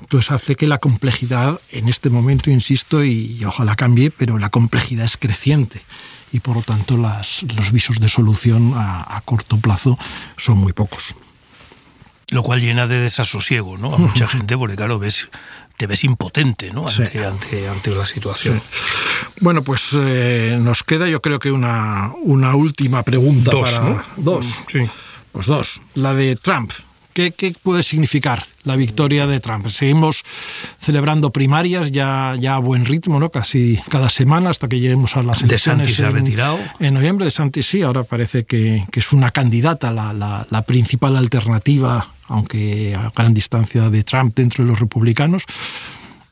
pues 0.09 0.31
hace 0.31 0.55
que 0.55 0.67
la 0.67 0.79
complejidad 0.79 1.59
en 1.71 1.87
este 1.87 2.09
momento, 2.09 2.49
insisto, 2.49 3.03
y, 3.03 3.43
ojalá 3.45 3.75
cambie, 3.75 4.11
pero 4.11 4.37
la 4.37 4.49
complejidad 4.49 5.05
es 5.05 5.17
creciente 5.17 5.81
y 6.31 6.41
por 6.41 6.57
lo 6.57 6.61
tanto 6.61 6.97
las, 6.97 7.43
los 7.55 7.71
visos 7.71 7.99
de 7.99 8.09
solución 8.09 8.73
a, 8.75 9.17
a 9.17 9.21
corto 9.21 9.57
plazo 9.57 9.97
son 10.37 10.59
muy 10.59 10.73
pocos 10.73 11.15
lo 12.31 12.43
cual 12.43 12.61
llena 12.61 12.87
de 12.87 12.99
desasosiego 12.99 13.77
¿no? 13.77 13.93
a 13.93 13.97
mucha 13.97 14.27
gente, 14.27 14.57
porque 14.57 14.75
claro, 14.75 14.99
ves, 14.99 15.29
te 15.77 15.87
ves 15.87 16.03
impotente 16.03 16.71
¿no? 16.71 16.87
ante, 16.87 17.05
sí. 17.05 17.17
ante, 17.19 17.67
ante, 17.67 17.91
la 17.91 18.05
situación. 18.05 18.59
Sí. 18.59 19.31
Bueno, 19.41 19.63
pues 19.63 19.89
eh, 19.93 20.57
nos 20.61 20.83
queda 20.83 21.07
yo 21.07 21.21
creo 21.21 21.39
que 21.39 21.51
una, 21.51 22.11
una 22.21 22.55
última 22.55 23.03
pregunta 23.03 23.51
dos, 23.51 23.61
para... 23.61 23.81
¿no? 23.81 24.03
Dos. 24.17 24.45
Sí. 24.71 24.79
Pues 25.39 25.47
dos. 25.47 25.79
La 25.95 26.13
de 26.13 26.35
Trump. 26.35 26.69
¿Qué, 27.13 27.31
¿Qué, 27.31 27.55
puede 27.63 27.81
significar 27.81 28.45
la 28.65 28.75
victoria 28.75 29.25
de 29.25 29.39
Trump? 29.39 29.69
Seguimos 29.69 30.21
celebrando 30.81 31.31
primarias 31.31 31.93
ya, 31.93 32.35
ya 32.37 32.55
a 32.55 32.59
buen 32.59 32.83
ritmo, 32.83 33.21
¿no? 33.21 33.29
Casi 33.29 33.79
cada 33.87 34.09
semana 34.09 34.49
hasta 34.49 34.67
que 34.67 34.81
lleguemos 34.81 35.15
a 35.15 35.23
las 35.23 35.41
elecciones. 35.41 35.87
De 35.87 35.93
Santi 35.93 35.93
se 35.93 36.05
ha 36.05 36.09
retirado. 36.11 36.59
En 36.81 36.93
noviembre 36.93 37.23
de 37.23 37.31
Santi 37.31 37.63
sí, 37.63 37.83
ahora 37.83 38.03
parece 38.03 38.43
que, 38.43 38.83
que 38.91 38.99
es 38.99 39.13
una 39.13 39.31
candidata, 39.31 39.93
la, 39.93 40.11
la, 40.11 40.45
la, 40.49 40.61
principal 40.63 41.15
alternativa, 41.15 42.05
aunque 42.27 42.93
a 42.93 43.09
gran 43.15 43.33
distancia 43.33 43.89
de 43.89 44.03
Trump 44.03 44.35
dentro 44.35 44.65
de 44.65 44.71
los 44.71 44.81
republicanos. 44.81 45.43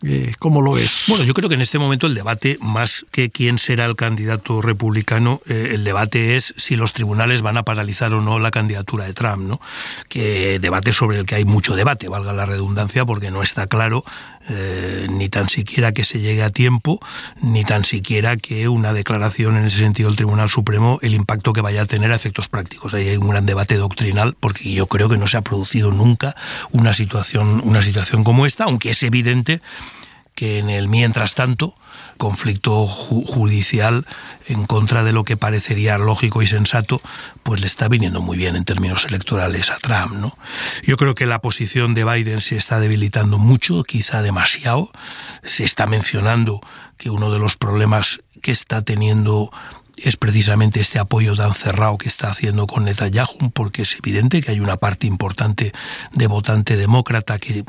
Eh, 0.03 0.33
¿Cómo 0.37 0.61
lo 0.61 0.73
ves? 0.73 1.05
Bueno, 1.07 1.23
yo 1.23 1.33
creo 1.33 1.49
que 1.49 1.55
en 1.55 1.61
este 1.61 1.79
momento 1.79 2.05
el 2.05 2.13
debate, 2.13 2.57
más 2.61 3.05
que 3.11 3.31
quién 3.31 3.57
será 3.57 3.85
el 3.85 3.95
candidato 3.95 4.61
republicano, 4.61 5.41
eh, 5.47 5.71
el 5.73 5.83
debate 5.83 6.35
es 6.35 6.53
si 6.57 6.75
los 6.75 6.93
tribunales 6.93 7.41
van 7.41 7.57
a 7.57 7.63
paralizar 7.63 8.13
o 8.13 8.21
no 8.21 8.37
la 8.37 8.51
candidatura 8.51 9.05
de 9.05 9.13
Trump, 9.13 9.47
¿no? 9.47 9.59
Que 10.07 10.59
debate 10.59 10.93
sobre 10.93 11.19
el 11.19 11.25
que 11.25 11.35
hay 11.35 11.45
mucho 11.45 11.75
debate, 11.75 12.09
valga 12.09 12.33
la 12.33 12.45
redundancia, 12.45 13.05
porque 13.05 13.31
no 13.31 13.41
está 13.41 13.65
claro 13.65 14.03
eh, 14.49 15.07
ni 15.09 15.29
tan 15.29 15.49
siquiera 15.49 15.91
que 15.91 16.03
se 16.03 16.19
llegue 16.19 16.43
a 16.43 16.49
tiempo, 16.49 16.99
ni 17.41 17.63
tan 17.63 17.83
siquiera 17.83 18.37
que 18.37 18.69
una 18.69 18.93
declaración 18.93 19.57
en 19.57 19.65
ese 19.65 19.79
sentido 19.79 20.09
del 20.09 20.15
Tribunal 20.15 20.49
Supremo, 20.49 20.99
el 21.01 21.13
impacto 21.13 21.53
que 21.53 21.61
vaya 21.61 21.81
a 21.81 21.85
tener 21.85 22.11
a 22.11 22.15
efectos 22.15 22.47
prácticos. 22.47 22.93
Ahí 22.93 23.09
hay 23.09 23.17
un 23.17 23.29
gran 23.29 23.45
debate 23.45 23.75
doctrinal, 23.75 24.35
porque 24.39 24.71
yo 24.71 24.87
creo 24.87 25.09
que 25.09 25.17
no 25.17 25.27
se 25.27 25.37
ha 25.37 25.41
producido 25.41 25.91
nunca 25.91 26.35
una 26.71 26.93
situación, 26.93 27.61
una 27.63 27.81
situación 27.81 28.23
como 28.23 28.45
esta, 28.45 28.65
aunque 28.65 28.91
es 28.91 29.03
evidente 29.03 29.61
que 30.37 30.59
en 30.59 30.69
el 30.69 30.87
mientras 30.87 31.33
tanto, 31.33 31.73
conflicto 32.19 32.85
judicial 32.85 34.05
en 34.45 34.67
contra 34.67 35.03
de 35.03 35.11
lo 35.11 35.23
que 35.23 35.35
parecería 35.35 35.97
lógico 35.97 36.43
y 36.43 36.47
sensato, 36.47 37.01
pues 37.41 37.59
le 37.59 37.65
está 37.65 37.87
viniendo 37.87 38.21
muy 38.21 38.37
bien 38.37 38.55
en 38.55 38.63
términos 38.63 39.05
electorales 39.05 39.71
a 39.71 39.79
Trump, 39.79 40.13
¿no? 40.13 40.37
Yo 40.83 40.95
creo 40.95 41.15
que 41.15 41.25
la 41.25 41.39
posición 41.39 41.95
de 41.95 42.03
Biden 42.03 42.39
se 42.39 42.55
está 42.55 42.79
debilitando 42.79 43.39
mucho, 43.39 43.83
quizá 43.83 44.21
demasiado. 44.21 44.91
Se 45.41 45.63
está 45.63 45.87
mencionando 45.87 46.61
que 46.97 47.09
uno 47.09 47.31
de 47.31 47.39
los 47.39 47.57
problemas 47.57 48.19
que 48.43 48.51
está 48.51 48.83
teniendo 48.83 49.49
es 49.97 50.17
precisamente 50.17 50.79
este 50.79 50.99
apoyo 50.99 51.35
tan 51.35 51.55
cerrado 51.55 51.97
que 51.97 52.09
está 52.09 52.29
haciendo 52.29 52.67
con 52.67 52.85
Netanyahu, 52.85 53.49
porque 53.55 53.81
es 53.81 53.95
evidente 53.95 54.43
que 54.43 54.51
hay 54.51 54.59
una 54.59 54.77
parte 54.77 55.07
importante 55.07 55.71
de 56.11 56.27
votante 56.27 56.77
demócrata 56.77 57.39
que, 57.39 57.65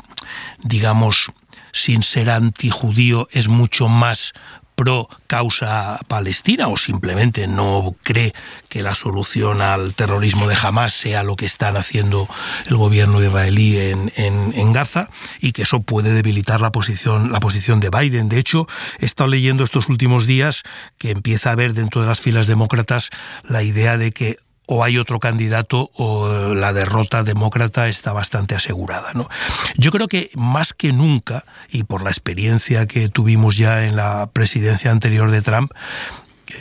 digamos, 0.61 1.31
sin 1.71 2.03
ser 2.03 2.29
antijudío, 2.29 3.27
es 3.31 3.47
mucho 3.47 3.87
más 3.87 4.33
pro 4.79 5.09
causa 5.27 5.99
palestina 6.07 6.69
o 6.69 6.77
simplemente 6.77 7.47
no 7.47 7.95
cree 8.01 8.33
que 8.69 8.81
la 8.81 8.95
solución 8.95 9.61
al 9.61 9.93
terrorismo 9.93 10.47
de 10.47 10.55
Hamas 10.55 10.93
sea 10.93 11.23
lo 11.23 11.35
que 11.35 11.45
están 11.45 11.75
haciendo 11.75 12.29
el 12.67 12.77
gobierno 12.77 13.21
israelí 13.21 13.77
en, 13.77 14.09
en, 14.15 14.71
Gaza 14.71 15.09
y 15.41 15.51
que 15.51 15.63
eso 15.63 15.81
puede 15.81 16.13
debilitar 16.13 16.61
la 16.61 16.71
posición, 16.71 17.29
la 17.29 17.41
posición 17.41 17.81
de 17.81 17.89
Biden. 17.89 18.29
De 18.29 18.39
hecho, 18.39 18.67
he 18.99 19.05
estado 19.05 19.29
leyendo 19.29 19.65
estos 19.65 19.89
últimos 19.89 20.27
días 20.27 20.63
que 20.97 21.11
empieza 21.11 21.49
a 21.49 21.53
haber 21.53 21.73
dentro 21.73 21.99
de 21.99 22.07
las 22.07 22.21
filas 22.21 22.47
demócratas 22.47 23.09
la 23.43 23.63
idea 23.63 23.97
de 23.97 24.11
que 24.11 24.37
o 24.71 24.83
hay 24.83 24.99
otro 24.99 25.19
candidato 25.19 25.89
o 25.95 26.53
la 26.53 26.73
derrota 26.73 27.23
demócrata 27.23 27.87
está 27.87 28.13
bastante 28.13 28.53
asegurada. 28.53 29.13
¿no? 29.15 29.27
Yo 29.77 29.91
creo 29.91 30.07
que 30.07 30.29
más 30.35 30.73
que 30.73 30.93
nunca, 30.93 31.43
y 31.69 31.85
por 31.85 32.03
la 32.03 32.11
experiencia 32.11 32.85
que 32.85 33.09
tuvimos 33.09 33.57
ya 33.57 33.87
en 33.87 33.95
la 33.95 34.29
presidencia 34.31 34.91
anterior 34.91 35.31
de 35.31 35.41
Trump, 35.41 35.71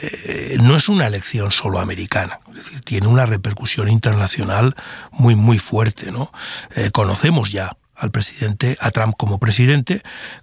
eh, 0.03 0.57
no 0.63 0.75
es 0.75 0.89
una 0.89 1.07
elección 1.07 1.53
solo 1.53 1.81
americana, 1.81 2.41
es 2.49 2.57
decir, 2.57 2.81
tiene 2.81 3.09
una 3.09 3.27
repercusión 3.27 3.91
internacional 3.91 4.75
muy, 5.13 5.37
muy 5.37 5.59
fuerte. 5.59 6.11
¿no? 6.11 6.33
Eh, 6.77 6.91
conocemos 6.91 7.53
ya 7.53 7.77
al 7.95 8.11
presidente, 8.11 8.79
a 8.81 8.91
Trump 8.91 9.17
como 9.19 9.39
presidente, 9.39 10.01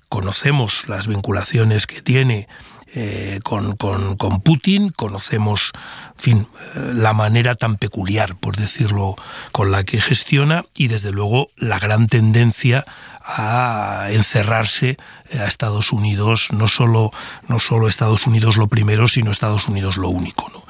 conocemos 0.07 0.87
las 0.87 1.07
vinculaciones 1.07 1.87
que 1.87 2.03
tiene 2.03 2.47
eh, 2.97 3.41
con, 3.43 3.75
con, 3.75 4.15
con, 4.15 4.39
Putin, 4.39 4.89
conocemos 4.89 5.73
fin, 6.15 6.47
eh, 6.75 6.93
la 6.93 7.13
manera 7.13 7.55
tan 7.55 7.75
peculiar, 7.75 8.35
por 8.37 8.55
decirlo, 8.55 9.15
con 9.51 9.69
la 9.69 9.83
que 9.83 9.99
gestiona 9.99 10.63
y 10.75 10.87
desde 10.87 11.11
luego 11.11 11.49
la 11.57 11.77
gran 11.77 12.07
tendencia 12.07 12.85
a 13.25 14.07
encerrarse 14.11 14.97
a 15.33 15.45
Estados 15.45 15.91
Unidos, 15.91 16.49
no 16.53 16.69
solo, 16.69 17.11
no 17.49 17.59
solo 17.59 17.89
Estados 17.89 18.27
Unidos 18.27 18.55
lo 18.55 18.67
primero, 18.67 19.09
sino 19.09 19.31
Estados 19.31 19.67
Unidos 19.67 19.97
lo 19.97 20.07
único. 20.09 20.49
¿no? 20.53 20.63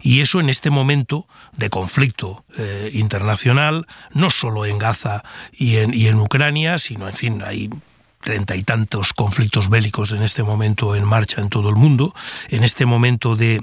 Y 0.00 0.20
eso 0.20 0.40
en 0.40 0.48
este 0.48 0.70
momento 0.70 1.26
de 1.56 1.68
conflicto 1.68 2.44
eh, 2.56 2.90
internacional, 2.94 3.86
no 4.14 4.30
solo 4.30 4.64
en 4.64 4.78
Gaza 4.78 5.22
y 5.52 5.76
en, 5.76 5.92
y 5.92 6.06
en 6.06 6.18
Ucrania, 6.20 6.78
sino, 6.78 7.06
en 7.06 7.14
fin, 7.14 7.42
hay 7.44 7.68
treinta 8.26 8.56
y 8.56 8.64
tantos 8.64 9.12
conflictos 9.12 9.70
bélicos 9.70 10.10
en 10.10 10.24
este 10.24 10.42
momento 10.42 10.96
en 10.96 11.04
marcha 11.04 11.40
en 11.40 11.48
todo 11.48 11.70
el 11.70 11.76
mundo, 11.76 12.12
en 12.48 12.64
este 12.64 12.84
momento 12.84 13.36
de 13.36 13.60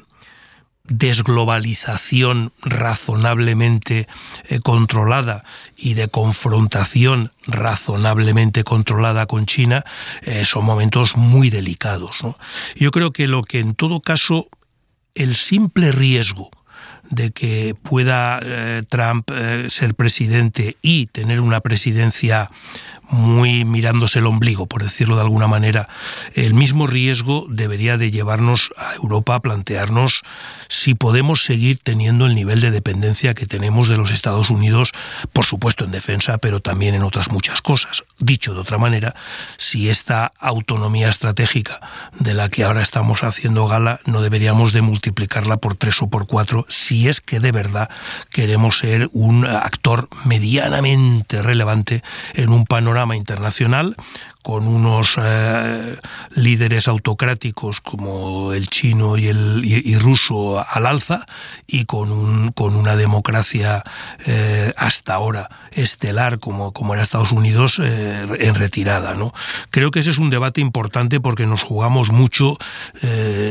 desglobalización 0.85 2.53
razonablemente 2.61 4.07
eh, 4.47 4.59
controlada 4.61 5.43
y 5.75 5.95
de 5.95 6.07
confrontación 6.07 7.33
razonablemente 7.45 8.63
controlada 8.63 9.25
con 9.25 9.45
China, 9.45 9.83
eh, 10.21 10.45
son 10.45 10.63
momentos 10.63 11.17
muy 11.17 11.49
delicados. 11.49 12.19
Yo 12.75 12.91
creo 12.91 13.11
que 13.11 13.27
lo 13.27 13.43
que 13.43 13.59
en 13.59 13.75
todo 13.75 13.99
caso 13.99 14.47
el 15.13 15.35
simple 15.35 15.91
riesgo 15.91 16.51
de 17.09 17.31
que 17.31 17.75
pueda 17.75 18.39
eh, 18.41 18.83
Trump 18.89 19.29
ser 19.69 19.93
presidente 19.93 20.77
y 20.81 21.07
tener 21.07 21.41
una 21.41 21.59
presidencia 21.59 22.49
muy 23.13 23.63
mirándose 23.63 24.19
el 24.19 24.25
ombligo, 24.25 24.65
por 24.65 24.83
decirlo 24.83 25.15
de 25.15 25.21
alguna 25.21 25.47
manera, 25.47 25.87
el 26.33 26.53
mismo 26.53 26.87
riesgo 26.87 27.45
debería 27.49 27.97
de 27.97 28.11
llevarnos 28.11 28.73
a 28.77 28.95
Europa 28.95 29.35
a 29.35 29.39
plantearnos 29.39 30.21
si 30.67 30.95
podemos 30.95 31.43
seguir 31.43 31.79
teniendo 31.81 32.25
el 32.25 32.35
nivel 32.35 32.59
de 32.59 32.71
dependencia 32.71 33.33
que 33.33 33.45
tenemos 33.45 33.87
de 33.87 33.97
los 33.97 34.11
Estados 34.11 34.49
Unidos, 34.49 34.91
por 35.31 35.45
supuesto 35.45 35.85
en 35.85 35.91
defensa, 35.91 36.37
pero 36.39 36.59
también 36.59 36.95
en 36.95 37.03
otras 37.03 37.31
muchas 37.31 37.61
cosas. 37.61 38.03
Dicho 38.19 38.53
de 38.53 38.61
otra 38.61 38.77
manera, 38.77 39.15
si 39.57 39.89
esta 39.89 40.33
autonomía 40.39 41.09
estratégica 41.09 41.79
de 42.19 42.33
la 42.33 42.49
que 42.49 42.63
ahora 42.63 42.81
estamos 42.81 43.23
haciendo 43.23 43.67
gala 43.67 43.99
no 44.05 44.21
deberíamos 44.21 44.73
de 44.73 44.81
multiplicarla 44.81 45.57
por 45.57 45.75
tres 45.75 46.01
o 46.01 46.09
por 46.09 46.25
cuatro 46.25 46.65
si 46.67 47.07
es 47.07 47.21
que 47.21 47.39
de 47.39 47.51
verdad 47.51 47.89
queremos 48.31 48.79
ser 48.79 49.09
un 49.13 49.45
actor 49.45 50.09
medianamente 50.25 51.41
relevante 51.43 52.03
en 52.33 52.49
un 52.49 52.65
panorama 52.65 53.02
internacional 53.11 53.95
con 54.41 54.67
unos 54.67 55.15
eh, 55.21 55.97
líderes 56.35 56.87
autocráticos 56.87 57.79
como 57.81 58.53
el 58.53 58.67
chino 58.67 59.17
y 59.17 59.27
el 59.27 59.61
y, 59.63 59.97
ruso 59.97 60.63
al 60.67 60.85
alza 60.85 61.25
y 61.65 61.85
con, 61.85 62.11
un, 62.11 62.51
con 62.51 62.75
una 62.75 62.95
democracia 62.95 63.83
eh, 64.25 64.73
hasta 64.77 65.15
ahora 65.15 65.49
estelar 65.71 66.39
como, 66.39 66.73
como 66.73 66.93
era 66.93 67.03
Estados 67.03 67.31
Unidos 67.31 67.79
eh, 67.81 68.27
en 68.39 68.55
retirada. 68.55 69.15
¿no? 69.15 69.33
Creo 69.71 69.91
que 69.91 69.99
ese 69.99 70.09
es 70.09 70.17
un 70.17 70.29
debate 70.29 70.61
importante 70.61 71.19
porque 71.19 71.45
nos 71.45 71.61
jugamos 71.61 72.09
mucho 72.09 72.57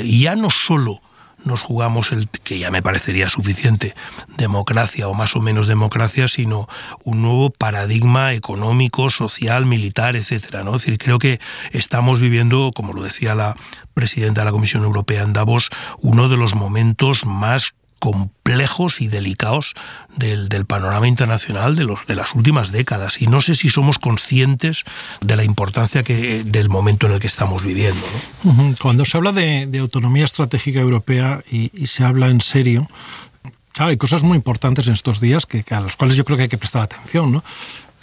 ya 0.04 0.36
no 0.36 0.50
solo 0.50 1.00
nos 1.44 1.62
jugamos 1.62 2.12
el 2.12 2.28
que 2.28 2.58
ya 2.58 2.70
me 2.70 2.82
parecería 2.82 3.28
suficiente 3.28 3.94
democracia 4.36 5.08
o 5.08 5.14
más 5.14 5.36
o 5.36 5.40
menos 5.40 5.66
democracia, 5.66 6.28
sino 6.28 6.68
un 7.04 7.22
nuevo 7.22 7.50
paradigma 7.50 8.32
económico, 8.32 9.10
social, 9.10 9.66
militar, 9.66 10.16
etcétera, 10.16 10.64
¿no? 10.64 10.76
Es 10.76 10.82
decir, 10.82 10.98
creo 10.98 11.18
que 11.18 11.40
estamos 11.72 12.20
viviendo, 12.20 12.70
como 12.74 12.92
lo 12.92 13.02
decía 13.02 13.34
la 13.34 13.56
presidenta 13.94 14.42
de 14.42 14.46
la 14.46 14.52
Comisión 14.52 14.84
Europea 14.84 15.22
en 15.22 15.32
Davos, 15.32 15.70
uno 15.98 16.28
de 16.28 16.36
los 16.36 16.54
momentos 16.54 17.24
más 17.24 17.74
complejos 18.02 19.00
y 19.00 19.06
delicados 19.06 19.74
del, 20.16 20.48
panorama 20.66 21.06
internacional 21.06 21.76
de, 21.76 21.84
los, 21.84 22.04
de 22.08 22.16
las 22.16 22.34
últimas 22.34 22.72
décadas. 22.72 23.22
Y 23.22 23.28
no 23.28 23.40
sé 23.40 23.54
si 23.54 23.68
somos 23.68 24.00
conscientes 24.00 24.82
de 25.20 25.36
la 25.36 25.44
importancia 25.44 26.02
que, 26.02 26.42
del 26.42 26.68
momento 26.68 27.06
en 27.06 27.12
el 27.12 27.20
que 27.20 27.28
estamos 27.28 27.62
viviendo. 27.62 28.04
Cuando 28.80 29.04
se 29.04 29.16
habla 29.16 29.30
de, 29.30 29.78
autonomía 29.78 30.24
estratégica 30.24 30.80
europea 30.80 31.44
y, 31.48 31.70
y, 31.80 31.86
se 31.86 32.02
habla 32.02 32.26
en 32.26 32.40
serio, 32.40 32.88
claro, 33.72 33.90
hay 33.90 33.98
cosas 33.98 34.24
muy 34.24 34.36
importantes 34.36 34.88
en 34.88 34.94
estos 34.94 35.20
días 35.20 35.46
que, 35.46 35.64
a 35.70 35.80
las 35.80 35.94
cuales 35.94 36.16
yo 36.16 36.24
creo 36.24 36.36
que 36.36 36.42
hay 36.42 36.48
que 36.48 36.58
prestar 36.58 36.82
atención. 36.82 37.30
¿no? 37.30 37.44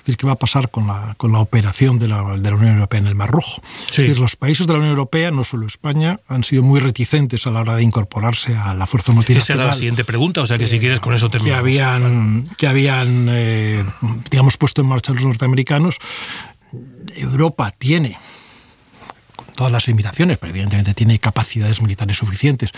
Decir, 0.10 0.18
¿qué 0.18 0.28
va 0.28 0.34
a 0.34 0.38
pasar 0.38 0.70
con 0.70 0.88
la, 0.88 1.14
con 1.18 1.32
la 1.32 1.40
operación 1.40 2.00
de 2.00 2.08
la, 2.08 2.24
de 2.38 2.50
la, 2.50 2.56
Unión 2.56 2.74
Europea 2.74 3.00
en 3.00 3.08
el 3.08 3.16
Mar 3.16 3.30
Rojo? 3.30 3.62
Es 3.90 3.98
decir, 3.98 4.18
los 4.18 4.36
países 4.36 4.68
de 4.68 4.74
la 4.74 4.80
Unión 4.80 4.92
Europea, 4.92 5.32
no 5.32 5.44
solo 5.44 5.68
España, 5.68 6.20
han 6.28 6.44
sido 6.44 6.64
muy 6.64 6.80
reticentes 6.80 7.46
a 7.48 7.52
la 7.52 7.62
hora 7.62 7.76
de 7.76 7.84
incorporarse 7.84 8.56
a 8.56 8.74
la 8.74 8.88
fuerza 8.88 9.12
multinacional. 9.12 9.60
Esa 9.60 9.64
era 9.64 9.72
la 9.72 9.78
siguiente 9.78 10.04
pregunta, 10.04 10.42
o 10.42 10.48
sea 10.48 10.58
que 10.58 10.68
si 10.68 10.80
quieres 10.80 11.00
con 11.00 11.14
eso 11.14 11.30
terminamos. 11.30 11.64
Que 11.64 11.82
habían, 11.82 12.50
que 12.58 12.68
habían 12.68 13.28
eh, 13.30 13.84
digamos, 14.32 14.58
puesto 14.58 14.82
en 14.82 14.88
marcha 14.88 15.14
los 15.14 15.24
norteamericanos. 15.24 15.98
Europa 17.16 17.72
tiene 17.78 18.18
con 19.36 19.48
todas 19.56 19.72
las 19.72 19.88
limitaciones, 19.88 20.38
pero 20.38 20.52
evidentemente 20.52 20.94
tiene 20.94 21.20
capacidades 21.20 21.82
militares 21.82 22.18
suficientes 22.18 22.72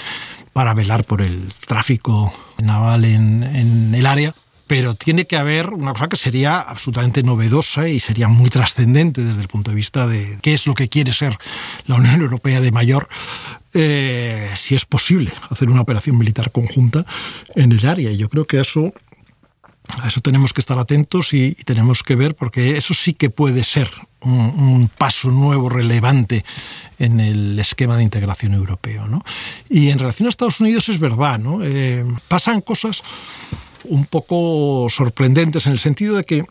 para 0.53 0.73
velar 0.73 1.03
por 1.03 1.21
el 1.21 1.53
tráfico 1.67 2.33
naval 2.61 3.05
en, 3.05 3.43
en 3.43 3.95
el 3.95 4.05
área, 4.05 4.33
pero 4.71 4.95
tiene 4.95 5.27
que 5.27 5.35
haber 5.35 5.73
una 5.73 5.91
cosa 5.91 6.07
que 6.07 6.15
sería 6.15 6.61
absolutamente 6.61 7.23
novedosa 7.23 7.89
y 7.89 7.99
sería 7.99 8.29
muy 8.29 8.49
trascendente 8.49 9.21
desde 9.21 9.41
el 9.41 9.49
punto 9.49 9.71
de 9.71 9.75
vista 9.75 10.07
de 10.07 10.39
qué 10.41 10.53
es 10.53 10.65
lo 10.65 10.75
que 10.75 10.87
quiere 10.87 11.11
ser 11.11 11.37
la 11.87 11.95
Unión 11.95 12.21
Europea 12.21 12.61
de 12.61 12.71
mayor, 12.71 13.09
eh, 13.73 14.49
si 14.55 14.75
es 14.75 14.85
posible 14.85 15.33
hacer 15.49 15.69
una 15.69 15.81
operación 15.81 16.17
militar 16.17 16.53
conjunta 16.53 17.05
en 17.53 17.73
el 17.73 17.85
área. 17.85 18.11
Y 18.11 18.17
yo 18.17 18.29
creo 18.29 18.47
que 18.47 18.61
eso 18.61 18.93
A 20.01 20.07
eso 20.07 20.21
tenemos 20.21 20.53
que 20.53 20.61
estar 20.61 20.79
atentos 20.79 21.33
y, 21.33 21.53
tenemos 21.65 22.01
que 22.01 22.15
ver, 22.15 22.33
porque 22.33 22.77
eso 22.77 22.93
sí 22.93 23.11
que 23.13 23.29
puede 23.29 23.65
ser 23.65 23.91
un, 24.21 24.89
paso 24.97 25.31
nuevo, 25.31 25.67
relevante 25.67 26.45
en 26.97 27.19
el 27.19 27.59
esquema 27.59 27.97
de 27.97 28.03
integración 28.03 28.53
europeo. 28.53 29.09
¿no? 29.09 29.21
Y 29.69 29.89
en 29.89 29.99
relación 29.99 30.27
a 30.27 30.29
Estados 30.29 30.61
Unidos 30.61 30.87
es 30.87 30.99
verdad, 30.99 31.39
¿no? 31.39 31.59
Eh, 31.61 32.05
pasan 32.29 32.61
cosas 32.61 33.03
un 33.91 34.05
poco 34.05 34.87
sorprendentes 34.89 35.65
en 35.67 35.73
el 35.73 35.79
sentido 35.79 36.15
de 36.15 36.23
que 36.23 36.45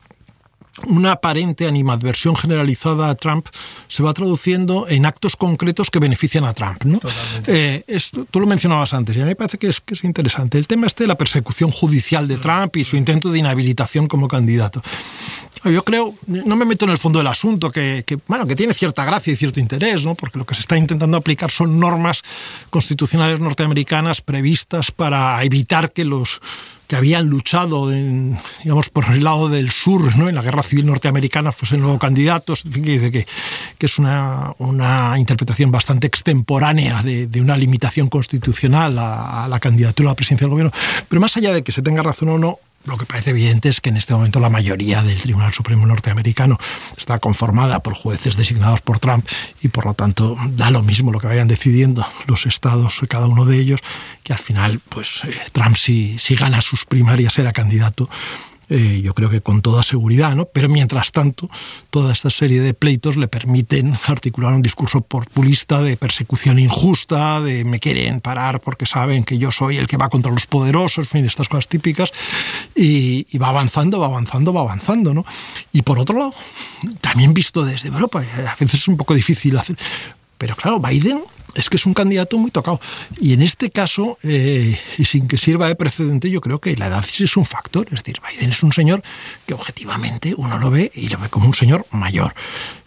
una 0.87 1.12
aparente 1.12 1.66
animadversión 1.66 2.37
generalizada 2.37 3.11
a 3.11 3.14
Trump 3.14 3.46
se 3.88 4.03
va 4.03 4.14
traduciendo 4.14 4.87
en 4.88 5.05
actos 5.05 5.37
concretos 5.37 5.90
que 5.90 5.98
benefician 5.98 6.44
a 6.44 6.53
Trump. 6.53 6.85
¿no? 6.85 7.00
Eh, 7.46 7.83
tú 8.31 8.40
lo 8.40 8.46
mencionabas 8.46 8.94
antes 8.94 9.16
y 9.16 9.20
a 9.20 9.24
mí 9.24 9.31
me 9.31 9.37
parece 9.37 9.59
que 9.59 9.68
es, 9.68 9.81
que 9.81 9.94
es 9.94 10.05
interesante. 10.05 10.59
El 10.59 10.66
tema 10.66 10.87
este 10.87 11.05
de 11.05 11.09
la 11.09 11.16
persecución 11.16 11.70
judicial 11.70 12.29
de 12.29 12.38
Trump 12.38 12.76
y 12.76 12.85
su 12.85 12.96
intento 12.96 13.31
de 13.31 13.38
inhabilitación 13.38 14.07
como 14.07 14.29
candidato. 14.29 14.83
Yo 15.64 15.85
creo, 15.85 16.14
no 16.26 16.57
me 16.57 16.64
meto 16.64 16.87
en 16.87 16.92
el 16.92 16.98
fondo 16.98 17.18
del 17.18 17.26
asunto, 17.26 17.70
que, 17.70 18.03
que, 18.07 18.18
bueno, 18.26 18.46
que 18.46 18.57
tiene 18.57 18.72
cierta 18.72 19.05
gracia 19.05 19.31
y 19.31 19.37
cierto 19.37 19.61
interés, 19.61 20.05
¿no? 20.05 20.14
porque 20.14 20.38
lo 20.38 20.46
que 20.46 20.55
se 20.55 20.62
está 20.62 20.79
intentando 20.79 21.18
aplicar 21.18 21.50
son 21.50 21.79
normas 21.79 22.22
constitucionales 22.70 23.40
norteamericanas 23.40 24.22
previstas 24.22 24.90
para 24.90 25.42
evitar 25.44 25.92
que 25.92 26.07
los 26.07 26.40
que 26.90 26.96
habían 26.96 27.29
luchado, 27.29 27.88
digamos, 27.88 28.88
por 28.88 29.05
el 29.12 29.22
lado 29.22 29.48
del 29.48 29.70
sur, 29.70 30.16
¿no? 30.16 30.29
en 30.29 30.35
la 30.35 30.42
guerra 30.42 30.64
civil 30.64 30.87
norteamericana, 30.87 31.53
fuesen 31.53 31.83
luego 31.83 32.00
candidatos, 32.00 32.64
en 32.66 32.72
fin, 32.72 32.83
que 32.83 32.90
dice 32.90 33.11
que, 33.12 33.29
que 33.79 33.87
es 33.87 34.00
una, 34.00 34.53
una, 34.59 35.16
interpretación 35.16 35.70
bastante 35.70 36.09
extemporánea 36.09 37.00
de, 37.05 37.29
de 37.29 37.40
una 37.40 37.57
limitación 37.57 38.09
constitucional 38.09 38.98
a, 38.98 39.44
a, 39.44 39.48
la 39.48 39.61
candidatura 39.61 40.09
a 40.09 40.12
la 40.12 40.16
presidencia 40.16 40.46
del 40.46 40.50
gobierno. 40.50 40.72
Pero 41.09 41.20
más 41.20 41.37
allá 41.37 41.53
de 41.53 41.62
que 41.62 41.70
se 41.70 41.81
tenga 41.83 42.03
razón 42.03 42.31
o 42.31 42.38
no, 42.38 42.59
lo 42.85 42.97
que 42.97 43.07
parece 43.07 43.31
evidente 43.31 43.69
es 43.69 43.81
que 43.81 43.90
en 43.90 43.97
este 43.97 44.14
momento 44.14 44.40
la 44.40 44.49
mayoría 44.49 45.03
del 45.03 45.21
Tribunal 45.21 45.53
Supremo 45.53 45.87
norteamericano 45.87 46.59
está 46.97 47.19
conformada 47.19 47.81
por 47.81 47.95
jueces 47.95 48.37
designados 48.37 48.81
por 48.81 48.99
Trump 48.99 49.27
y 49.62 49.69
por 49.69 49.87
lo 49.87 49.95
tanto 49.95 50.37
da 50.51 50.71
lo 50.71 50.83
mismo 50.83 51.12
lo 51.12 51.21
que 51.21 51.27
vayan 51.27 51.49
decidiendo 51.49 52.05
los 52.27 52.47
estados, 52.47 53.01
cada 53.09 53.27
uno 53.27 53.45
de 53.45 53.59
ellos, 53.59 53.81
que 54.23 54.33
al 54.33 54.38
final 54.38 54.81
pues 54.88 55.23
eh, 55.25 55.35
Trump 55.53 55.77
si, 55.77 56.19
si 56.19 56.35
gana 56.37 56.62
sus 56.62 56.85
primarias 56.85 57.35
será 57.35 57.53
candidato 57.53 58.09
eh, 58.71 59.01
yo 59.03 59.15
creo 59.15 59.29
que 59.29 59.41
con 59.41 59.63
toda 59.63 59.83
seguridad, 59.83 60.37
¿no? 60.37 60.47
Pero 60.47 60.69
mientras 60.69 61.11
tanto, 61.11 61.51
toda 61.91 62.13
esta 62.13 62.31
serie 62.31 62.61
de 62.61 62.73
pleitos 62.73 63.17
le 63.17 63.27
permiten 63.27 63.97
articular 64.07 64.53
un 64.53 64.63
discurso 64.63 65.01
populista 65.01 65.83
de 65.83 65.97
persecución 65.97 66.61
injusta, 66.61 67.41
de 67.41 67.65
me 67.65 67.81
quieren 67.81 68.21
parar 68.21 68.61
porque 68.61 68.87
saben 68.87 69.25
que 69.25 69.39
yo 69.39 69.51
soy 69.51 69.77
el 69.77 69.89
que 69.89 69.97
va 69.97 70.09
contra 70.09 70.31
los 70.31 70.47
poderosos, 70.47 70.99
en 70.99 71.07
fin, 71.07 71.27
estas 71.27 71.49
cosas 71.49 71.69
típicas, 71.69 72.13
y, 72.77 73.27
y 73.31 73.39
va 73.39 73.49
avanzando, 73.49 73.99
va 73.99 74.07
avanzando, 74.07 74.53
va 74.53 74.61
avanzando, 74.61 75.15
¿no? 75.15 75.27
Y 75.73 75.83
por 75.83 75.99
otro 75.99 76.17
lado, 76.17 76.33
también 77.01 77.35
visto 77.35 77.65
desde 77.65 77.89
Europa, 77.89 78.21
a 78.21 78.57
veces 78.61 78.75
es 78.81 78.89
un 78.89 78.97
poco 78.97 79.15
difícil 79.15 79.59
hacer, 79.59 79.77
pero 80.40 80.57
claro, 80.57 80.81
Biden 80.81 81.22
es 81.55 81.68
que 81.68 81.76
es 81.76 81.85
un 81.85 81.92
candidato 81.92 82.38
muy 82.38 82.50
tocado. 82.50 82.81
Y 83.20 83.35
en 83.35 83.42
este 83.42 83.70
caso, 83.70 84.16
eh, 84.22 84.74
y 84.96 85.05
sin 85.05 85.29
que 85.29 85.37
sirva 85.37 85.68
de 85.68 85.74
precedente, 85.74 86.31
yo 86.31 86.40
creo 86.40 86.62
que 86.62 86.74
la 86.76 86.87
edad 86.87 87.05
sí 87.07 87.24
es 87.24 87.37
un 87.37 87.44
factor. 87.44 87.87
Es 87.92 88.03
decir, 88.03 88.22
Biden 88.26 88.50
es 88.50 88.62
un 88.62 88.72
señor 88.72 89.03
que 89.44 89.53
objetivamente 89.53 90.35
uno 90.35 90.59
lo 90.59 90.70
ve 90.70 90.90
y 90.94 91.11
lo 91.11 91.18
ve 91.18 91.29
como 91.29 91.46
un 91.46 91.53
señor 91.53 91.85
mayor. 91.90 92.33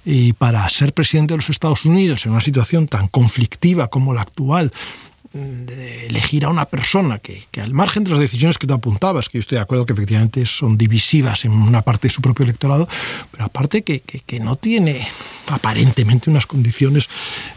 Y 0.03 0.33
para 0.33 0.67
ser 0.69 0.93
presidente 0.95 1.35
de 1.35 1.37
los 1.37 1.51
Estados 1.51 1.85
Unidos 1.85 2.25
en 2.25 2.31
una 2.31 2.41
situación 2.41 2.87
tan 2.87 3.07
conflictiva 3.07 3.87
como 3.87 4.15
la 4.15 4.21
actual, 4.21 4.73
de 5.34 6.06
elegir 6.08 6.46
a 6.46 6.50
una 6.50 6.65
persona 6.65 7.17
que, 7.17 7.43
que, 7.50 7.60
al 7.60 7.74
margen 7.74 8.04
de 8.04 8.12
las 8.12 8.19
decisiones 8.19 8.60
que 8.60 8.67
tú 8.67 8.74
apuntabas, 8.76 9.30
que 9.30 9.38
yo 9.38 9.39
estoy 9.39 9.56
de 9.56 9.63
acuerdo 9.63 9.86
que 9.86 9.93
efectivamente 9.93 10.46
son 10.46 10.78
divisivas 10.78 11.46
en 11.46 11.52
una 11.52 11.82
parte 11.82 12.08
de 12.08 12.13
su 12.13 12.22
propio 12.22 12.43
electorado, 12.43 12.88
pero 13.32 13.46
aparte 13.46 13.82
que, 13.82 14.02
que, 14.02 14.39
no 14.39 14.56
tiene 14.56 15.08
aparentemente 15.48 16.30
unas 16.30 16.46
condiciones 16.46 17.10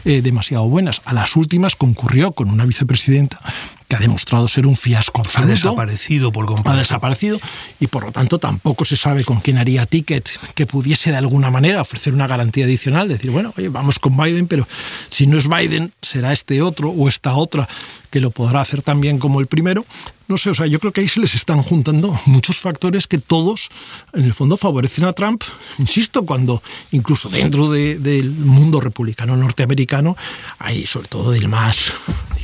eh, 0.05 0.21
demasiado 0.21 0.67
buenas. 0.67 1.01
A 1.05 1.13
las 1.13 1.35
últimas 1.35 1.75
concurrió 1.75 2.31
con 2.31 2.49
una 2.49 2.65
vicepresidenta 2.65 3.39
que 3.87 3.95
ha 3.95 3.99
demostrado 3.99 4.47
ser 4.47 4.65
un 4.65 4.75
fiasco 4.75 5.21
absoluto. 5.21 5.51
Ha 5.51 5.55
desaparecido 5.55 6.31
por 6.31 6.45
completo. 6.45 6.69
Ha 6.71 6.75
desaparecido 6.75 7.39
y 7.79 7.87
por 7.87 8.03
lo 8.03 8.11
tanto 8.11 8.39
tampoco 8.39 8.85
se 8.85 8.97
sabe 8.97 9.23
con 9.23 9.39
quién 9.39 9.57
haría 9.57 9.85
ticket 9.85 10.29
que 10.55 10.65
pudiese 10.65 11.11
de 11.11 11.17
alguna 11.17 11.49
manera 11.49 11.81
ofrecer 11.81 12.13
una 12.13 12.27
garantía 12.27 12.65
adicional, 12.65 13.07
decir, 13.07 13.31
bueno, 13.31 13.53
oye, 13.57 13.69
vamos 13.69 13.99
con 13.99 14.17
Biden, 14.17 14.47
pero 14.47 14.67
si 15.09 15.27
no 15.27 15.37
es 15.37 15.47
Biden, 15.47 15.93
será 16.01 16.33
este 16.33 16.61
otro 16.61 16.89
o 16.89 17.07
esta 17.07 17.35
otra 17.35 17.67
que 18.09 18.19
lo 18.19 18.31
podrá 18.31 18.61
hacer 18.61 18.81
tan 18.81 19.01
bien 19.01 19.19
como 19.19 19.39
el 19.39 19.47
primero. 19.47 19.85
No 20.27 20.37
sé, 20.37 20.49
o 20.49 20.55
sea, 20.55 20.67
yo 20.67 20.79
creo 20.79 20.91
que 20.91 21.01
ahí 21.01 21.07
se 21.07 21.21
les 21.21 21.35
están 21.35 21.61
juntando 21.63 22.17
muchos 22.25 22.57
factores 22.57 23.07
que 23.07 23.17
todos, 23.17 23.69
en 24.13 24.25
el 24.25 24.33
fondo, 24.33 24.57
favorecen 24.57 25.05
a 25.05 25.13
Trump. 25.13 25.43
Insisto, 25.77 26.25
cuando 26.25 26.61
incluso 26.91 27.29
dentro 27.29 27.69
de, 27.69 27.97
del 27.99 28.31
mundo 28.31 28.81
republicano 28.81 29.37
norteamericano 29.37 30.17
hay, 30.59 30.85
sobre 30.85 31.07
todo 31.07 31.31
del 31.31 31.47
más, 31.47 31.93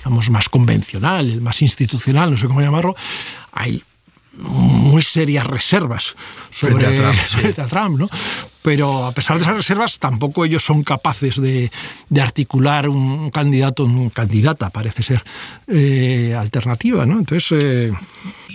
digamos, 0.03 0.29
más 0.29 0.49
convencional, 0.49 1.29
el 1.29 1.39
más 1.39 1.61
institucional, 1.61 2.31
no 2.31 2.37
sé 2.37 2.47
cómo 2.47 2.59
llamarlo, 2.59 2.93
hay 3.53 3.81
muy 4.37 5.01
serias 5.01 5.45
reservas 5.45 6.15
sobre 6.51 6.75
frente 6.75 6.87
a 6.87 7.01
Trump, 7.01 7.13
frente 7.27 7.61
a 7.61 7.67
Trump 7.67 7.99
¿no? 7.99 8.09
pero 8.63 9.05
a 9.05 9.11
pesar 9.11 9.37
de 9.37 9.43
esas 9.43 9.55
reservas 9.55 9.99
tampoco 9.99 10.43
ellos 10.43 10.63
son 10.63 10.83
capaces 10.83 11.39
de, 11.39 11.71
de 12.09 12.21
articular 12.21 12.89
un 12.89 13.29
candidato, 13.29 13.85
un 13.85 14.09
candidata 14.09 14.71
parece 14.71 15.03
ser 15.03 15.23
eh, 15.67 16.35
alternativa, 16.37 17.05
¿no? 17.05 17.19
Entonces 17.19 17.51
eh... 17.51 17.93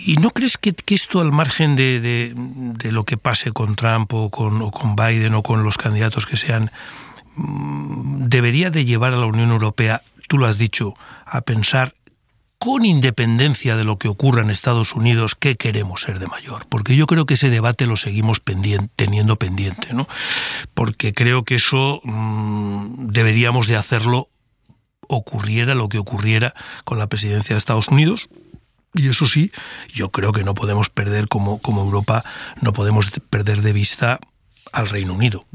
¿y 0.05 0.17
no 0.17 0.31
crees 0.31 0.57
que, 0.57 0.73
que 0.73 0.95
esto 0.95 1.21
al 1.21 1.31
margen 1.31 1.75
de, 1.75 1.99
de, 2.01 2.33
de, 2.35 2.91
lo 2.91 3.05
que 3.05 3.17
pase 3.17 3.51
con 3.51 3.75
Trump 3.75 4.13
o 4.13 4.29
con, 4.29 4.61
o 4.61 4.71
con 4.71 4.95
Biden 4.95 5.33
o 5.35 5.43
con 5.43 5.63
los 5.63 5.77
candidatos 5.77 6.25
que 6.25 6.37
sean 6.37 6.71
mm, 7.35 8.27
debería 8.27 8.71
de 8.71 8.85
llevar 8.85 9.13
a 9.13 9.17
la 9.17 9.27
Unión 9.27 9.51
Europea, 9.51 10.01
tú 10.27 10.37
lo 10.37 10.47
has 10.47 10.57
dicho, 10.57 10.95
a 11.29 11.41
pensar 11.41 11.93
con 12.59 12.85
independencia 12.85 13.77
de 13.77 13.85
lo 13.85 13.97
que 13.97 14.09
ocurra 14.09 14.41
en 14.41 14.49
Estados 14.49 14.93
Unidos, 14.93 15.33
qué 15.33 15.55
queremos 15.55 16.01
ser 16.01 16.19
de 16.19 16.27
mayor. 16.27 16.65
Porque 16.67 16.97
yo 16.97 17.07
creo 17.07 17.25
que 17.25 17.35
ese 17.35 17.49
debate 17.49 17.87
lo 17.87 17.95
seguimos 17.95 18.41
teniendo 18.97 19.37
pendiente, 19.37 19.93
¿no? 19.93 20.07
Porque 20.73 21.13
creo 21.13 21.43
que 21.45 21.55
eso 21.55 22.01
mmm, 22.03 23.07
deberíamos 23.07 23.67
de 23.67 23.77
hacerlo 23.77 24.27
ocurriera 25.07 25.73
lo 25.73 25.89
que 25.89 25.99
ocurriera 25.99 26.53
con 26.83 26.99
la 26.99 27.07
presidencia 27.07 27.55
de 27.55 27.59
Estados 27.59 27.87
Unidos. 27.87 28.27
Y 28.93 29.07
eso 29.07 29.25
sí, 29.25 29.51
yo 29.87 30.09
creo 30.09 30.33
que 30.33 30.43
no 30.43 30.53
podemos 30.53 30.89
perder 30.89 31.29
como, 31.29 31.59
como 31.59 31.81
Europa, 31.81 32.25
no 32.61 32.73
podemos 32.73 33.09
perder 33.29 33.61
de 33.61 33.71
vista 33.71 34.19
al 34.73 34.89
Reino 34.89 35.13
Unido 35.13 35.45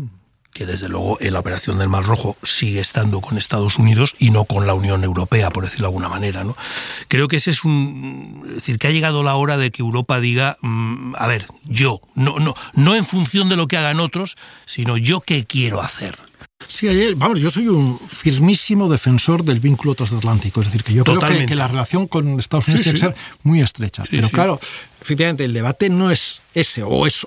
que 0.55 0.67
desde 0.67 0.89
luego 0.89 1.19
en 1.21 1.33
la 1.33 1.41
operación 1.41 1.79
del 1.79 1.89
Mar 1.89 2.05
Rojo 2.05 2.37
sigue 2.45 2.81
estando 2.81 3.21
con 3.21 3.37
Estados 3.37 3.77
Unidos 3.77 4.15
y 4.19 4.31
no 4.31 4.45
con 4.45 4.67
la 4.67 4.73
Unión 4.73 5.03
Europea, 5.03 5.51
por 5.51 5.65
decirlo 5.65 5.89
de 5.89 5.89
alguna 5.89 6.09
manera. 6.09 6.45
¿no? 6.45 6.57
Creo 7.09 7.27
que 7.27 7.37
ese 7.37 7.51
es 7.51 7.65
un. 7.65 8.45
Es 8.49 8.55
decir, 8.55 8.79
que 8.79 8.87
ha 8.87 8.93
llegado 8.93 9.25
la 9.25 9.35
hora 9.35 9.59
de 9.59 9.73
que 9.73 9.83
Europa 9.83 10.21
diga, 10.21 10.57
mmm, 10.63 11.15
a 11.19 11.27
ver, 11.27 11.49
yo, 11.65 12.01
no, 12.15 12.39
no, 12.39 12.55
no 12.73 12.95
en 12.95 13.05
función 13.05 13.49
de 13.49 13.57
lo 13.57 13.67
que 13.67 13.77
hagan 13.77 13.99
otros, 13.99 14.37
sino 14.65 14.97
yo 14.97 15.21
qué 15.21 15.45
quiero 15.45 15.83
hacer. 15.83 16.17
Sí, 16.69 16.89
vamos, 17.17 17.41
yo 17.41 17.51
soy 17.51 17.67
un 17.69 17.99
firmísimo 17.99 18.89
defensor 18.89 19.45
del 19.45 19.59
vínculo 19.59 19.95
transatlántico, 19.95 20.61
es 20.61 20.69
decir, 20.69 20.85
que 20.85 20.95
yo 20.95 21.03
Totalmente. 21.05 21.29
creo 21.29 21.41
que, 21.41 21.47
que, 21.47 21.57
la 21.57 21.69
relación 21.69 22.07
con 22.07 22.39
Estados 22.39 22.69
Unidos 22.69 22.87
sí, 22.87 22.93
tiene 22.93 22.99
sí. 22.99 23.07
que 23.07 23.13
ser 23.13 23.39
muy 23.43 23.61
estrecha. 23.61 24.05
Sí, 24.05 24.11
pero 24.13 24.31
claro, 24.31 24.61
efectivamente, 25.01 25.45
el 25.45 25.53
debate 25.53 25.91
no 25.91 26.13
es 26.13 26.41
ese 26.55 26.85
o 26.85 27.07
es 27.07 27.27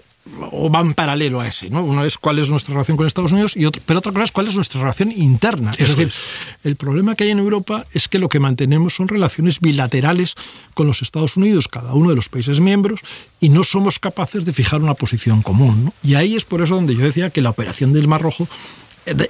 o 0.51 0.69
van 0.69 0.93
paralelo 0.93 1.39
a 1.39 1.47
ese, 1.47 1.69
¿no? 1.69 1.83
Uno 1.83 2.03
es 2.03 2.17
cuál 2.17 2.39
es 2.39 2.49
nuestra 2.49 2.73
relación 2.73 2.97
con 2.97 3.07
Estados 3.07 3.31
Unidos, 3.31 3.55
y 3.55 3.65
otro, 3.65 3.81
pero 3.85 3.99
otra 3.99 4.11
cosa 4.11 4.25
es 4.25 4.31
cuál 4.31 4.47
es 4.47 4.55
nuestra 4.55 4.81
relación 4.81 5.11
interna. 5.11 5.71
Eso 5.71 5.83
es 5.83 5.89
decir, 5.97 6.07
es. 6.07 6.65
el 6.65 6.75
problema 6.75 7.15
que 7.15 7.25
hay 7.25 7.31
en 7.31 7.39
Europa 7.39 7.85
es 7.93 8.07
que 8.07 8.19
lo 8.19 8.29
que 8.29 8.39
mantenemos 8.39 8.95
son 8.95 9.07
relaciones 9.07 9.59
bilaterales 9.59 10.35
con 10.73 10.87
los 10.87 11.01
Estados 11.01 11.37
Unidos, 11.37 11.67
cada 11.67 11.93
uno 11.93 12.09
de 12.09 12.15
los 12.15 12.29
países 12.29 12.59
miembros, 12.59 13.01
y 13.39 13.49
no 13.49 13.63
somos 13.63 13.99
capaces 13.99 14.45
de 14.45 14.53
fijar 14.53 14.81
una 14.81 14.93
posición 14.93 15.41
común. 15.41 15.85
¿no? 15.85 15.93
Y 16.03 16.15
ahí 16.15 16.35
es 16.35 16.45
por 16.45 16.61
eso 16.61 16.75
donde 16.75 16.95
yo 16.95 17.03
decía 17.03 17.29
que 17.29 17.41
la 17.41 17.49
operación 17.49 17.93
del 17.93 18.07
Mar 18.07 18.21
Rojo 18.21 18.47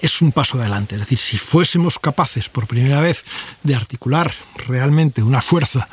es 0.02 0.22
un 0.22 0.32
paso 0.32 0.60
adelante. 0.60 0.96
Es 0.96 1.02
decir, 1.02 1.18
si 1.18 1.38
fuésemos 1.38 2.00
capaces 2.00 2.50
por 2.50 2.68
primera 2.68 3.02
vez 3.02 3.24
de 3.64 3.76
articular 3.76 4.34
realmente 4.68 5.24
una 5.24 5.42
fuerza 5.42 5.88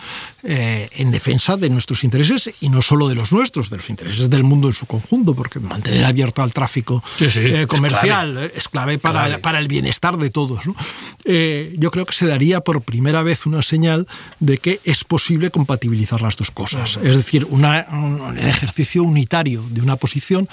eh, 0.46 0.90
en 0.96 1.10
defensa 1.10 1.56
de 1.56 1.70
nuestros 1.70 2.04
intereses 2.04 2.50
y 2.60 2.68
no 2.68 2.82
solo 2.82 3.08
de 3.08 3.14
los 3.14 3.32
nuestros, 3.32 3.70
de 3.70 3.78
los 3.78 3.88
intereses 3.88 4.28
del 4.28 4.44
mundo 4.44 4.68
en 4.68 4.74
su 4.74 4.84
conjunto, 4.84 5.34
porque 5.34 5.58
mantener 5.58 6.04
abierto 6.04 6.42
al 6.42 6.52
tráfico 6.52 7.02
sí, 7.16 7.30
sí, 7.30 7.40
eh, 7.40 7.66
comercial 7.66 8.28
es 8.28 8.34
clave, 8.34 8.52
es 8.56 8.68
clave 8.68 8.98
para, 8.98 9.24
clave. 9.24 9.38
para, 9.38 9.58
el 9.58 9.68
bienestar 9.68 10.18
de 10.18 10.28
todos. 10.28 10.66
¿no? 10.66 10.76
Eh, 11.24 11.74
yo 11.78 11.90
creo 11.90 12.04
que 12.04 12.12
se 12.12 12.26
daría 12.26 12.60
por 12.60 12.82
primera 12.82 13.22
vez 13.22 13.46
una 13.46 13.62
señal 13.62 14.06
de 14.38 14.58
que 14.58 14.80
es 14.84 15.04
posible 15.04 15.50
compatibilizar 15.50 16.20
las 16.20 16.36
dos 16.36 16.50
cosas. 16.50 16.98
Es 17.02 17.16
decir, 17.16 17.46
una, 17.48 17.86
un, 17.90 18.38
ejercicio 18.38 19.02
unitario 19.02 19.64
de 19.70 19.80
una 19.80 19.96
posición 19.96 20.48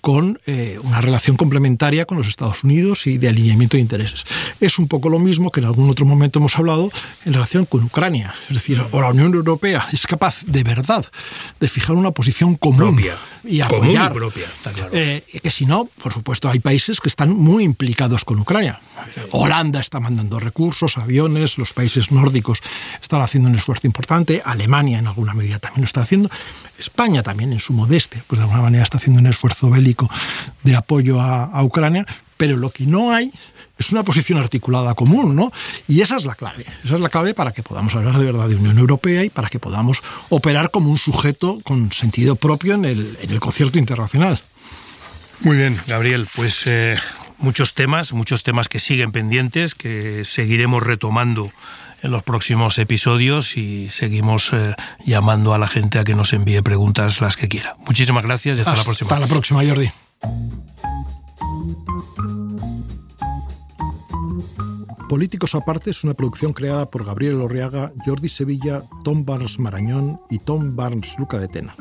con 0.00 0.38
una 0.82 1.00
relación 1.00 1.36
complementaria 1.36 2.04
con 2.04 2.18
los 2.18 2.28
Estados 2.28 2.64
Unidos 2.64 2.73
Unidos 2.74 3.06
y 3.06 3.18
de 3.18 3.28
alineamiento 3.28 3.76
de 3.76 3.82
intereses. 3.82 4.24
Es 4.60 4.78
un 4.78 4.88
poco 4.88 5.08
lo 5.08 5.18
mismo 5.18 5.50
que 5.50 5.60
en 5.60 5.66
algún 5.66 5.88
otro 5.88 6.06
momento 6.06 6.40
hemos 6.40 6.56
hablado 6.56 6.90
en 7.24 7.32
relación 7.32 7.66
con 7.66 7.84
Ucrania. 7.84 8.34
Es 8.48 8.54
decir, 8.54 8.82
o 8.90 9.00
la 9.00 9.10
Unión 9.10 9.32
Europea 9.32 9.86
es 9.92 10.06
capaz 10.06 10.42
de 10.46 10.62
verdad 10.64 11.04
de 11.60 11.68
fijar 11.68 11.94
una 11.94 12.10
posición 12.10 12.56
común 12.56 13.00
y 13.44 13.60
apoyar. 13.60 14.12
propia, 14.12 14.46
está 14.46 14.72
claro. 14.72 14.90
Eh, 14.92 15.22
que 15.42 15.50
si 15.50 15.66
no, 15.66 15.88
por 16.02 16.12
supuesto, 16.12 16.50
hay 16.50 16.58
países 16.58 17.00
que 17.00 17.08
están 17.08 17.30
muy 17.30 17.64
implicados 17.64 18.24
con 18.24 18.40
Ucrania. 18.40 18.80
Holanda 19.30 19.80
está 19.80 20.00
mandando 20.00 20.40
recursos, 20.40 20.98
aviones, 20.98 21.58
los 21.58 21.72
países 21.72 22.10
nórdicos 22.10 22.58
están 23.02 23.20
haciendo 23.20 23.48
un 23.48 23.56
esfuerzo 23.56 23.86
importante, 23.86 24.42
Alemania 24.44 24.98
en 24.98 25.06
alguna 25.06 25.34
medida 25.34 25.58
también 25.58 25.82
lo 25.82 25.86
está 25.86 26.02
haciendo, 26.02 26.30
España 26.78 27.22
también 27.22 27.52
en 27.52 27.60
su 27.60 27.72
modeste, 27.72 28.22
pues 28.26 28.38
de 28.38 28.44
alguna 28.44 28.62
manera 28.62 28.82
está 28.82 28.98
haciendo 28.98 29.20
un 29.20 29.26
esfuerzo 29.26 29.70
bélico 29.70 30.08
de 30.62 30.76
apoyo 30.76 31.20
a, 31.20 31.62
Ucrania, 31.62 32.06
pero 32.36 32.56
lo 32.56 32.70
que 32.70 32.86
no 32.86 33.12
hay 33.12 33.32
es 33.78 33.90
una 33.90 34.04
posición 34.04 34.38
articulada 34.38 34.94
común, 34.94 35.34
¿no? 35.34 35.52
Y 35.88 36.00
esa 36.00 36.16
es 36.16 36.24
la 36.24 36.34
clave. 36.34 36.64
Esa 36.84 36.94
es 36.94 37.00
la 37.00 37.08
clave 37.08 37.34
para 37.34 37.52
que 37.52 37.62
podamos 37.62 37.94
hablar 37.94 38.16
de 38.16 38.24
verdad 38.24 38.48
de 38.48 38.56
Unión 38.56 38.78
Europea 38.78 39.24
y 39.24 39.30
para 39.30 39.48
que 39.48 39.58
podamos 39.58 40.02
operar 40.28 40.70
como 40.70 40.90
un 40.90 40.98
sujeto 40.98 41.58
con 41.64 41.90
sentido 41.92 42.36
propio 42.36 42.74
en 42.74 42.84
el, 42.84 43.18
en 43.22 43.30
el 43.30 43.40
concierto 43.40 43.78
internacional. 43.78 44.40
Muy 45.40 45.56
bien, 45.56 45.78
Gabriel, 45.86 46.26
pues 46.36 46.66
eh, 46.66 46.96
muchos 47.38 47.74
temas, 47.74 48.12
muchos 48.12 48.42
temas 48.42 48.68
que 48.68 48.78
siguen 48.78 49.12
pendientes, 49.12 49.74
que 49.74 50.24
seguiremos 50.24 50.82
retomando 50.82 51.50
en 52.02 52.10
los 52.10 52.22
próximos 52.22 52.78
episodios 52.78 53.56
y 53.56 53.88
seguimos 53.90 54.52
eh, 54.52 54.74
llamando 55.04 55.54
a 55.54 55.58
la 55.58 55.66
gente 55.66 55.98
a 55.98 56.04
que 56.04 56.14
nos 56.14 56.32
envíe 56.32 56.62
preguntas 56.62 57.20
las 57.20 57.36
que 57.36 57.48
quiera. 57.48 57.76
Muchísimas 57.86 58.22
gracias 58.22 58.58
y 58.58 58.60
hasta, 58.60 58.76
la 58.76 58.84
próxima. 58.84 59.08
Hasta 59.08 59.20
la 59.20 59.26
próxima, 59.26 59.64
Jordi. 59.64 59.90
Políticos 65.08 65.54
aparte 65.54 65.90
es 65.90 66.02
una 66.02 66.14
producción 66.14 66.52
creada 66.52 66.90
por 66.90 67.04
Gabriel 67.04 67.40
Orriaga, 67.40 67.92
Jordi 68.04 68.28
Sevilla, 68.28 68.82
Tom 69.04 69.24
Barnes 69.24 69.58
Marañón 69.58 70.20
y 70.30 70.38
Tom 70.38 70.74
Barnes 70.74 71.18
Luca 71.18 71.38
de 71.38 71.48
Tena. 71.48 71.74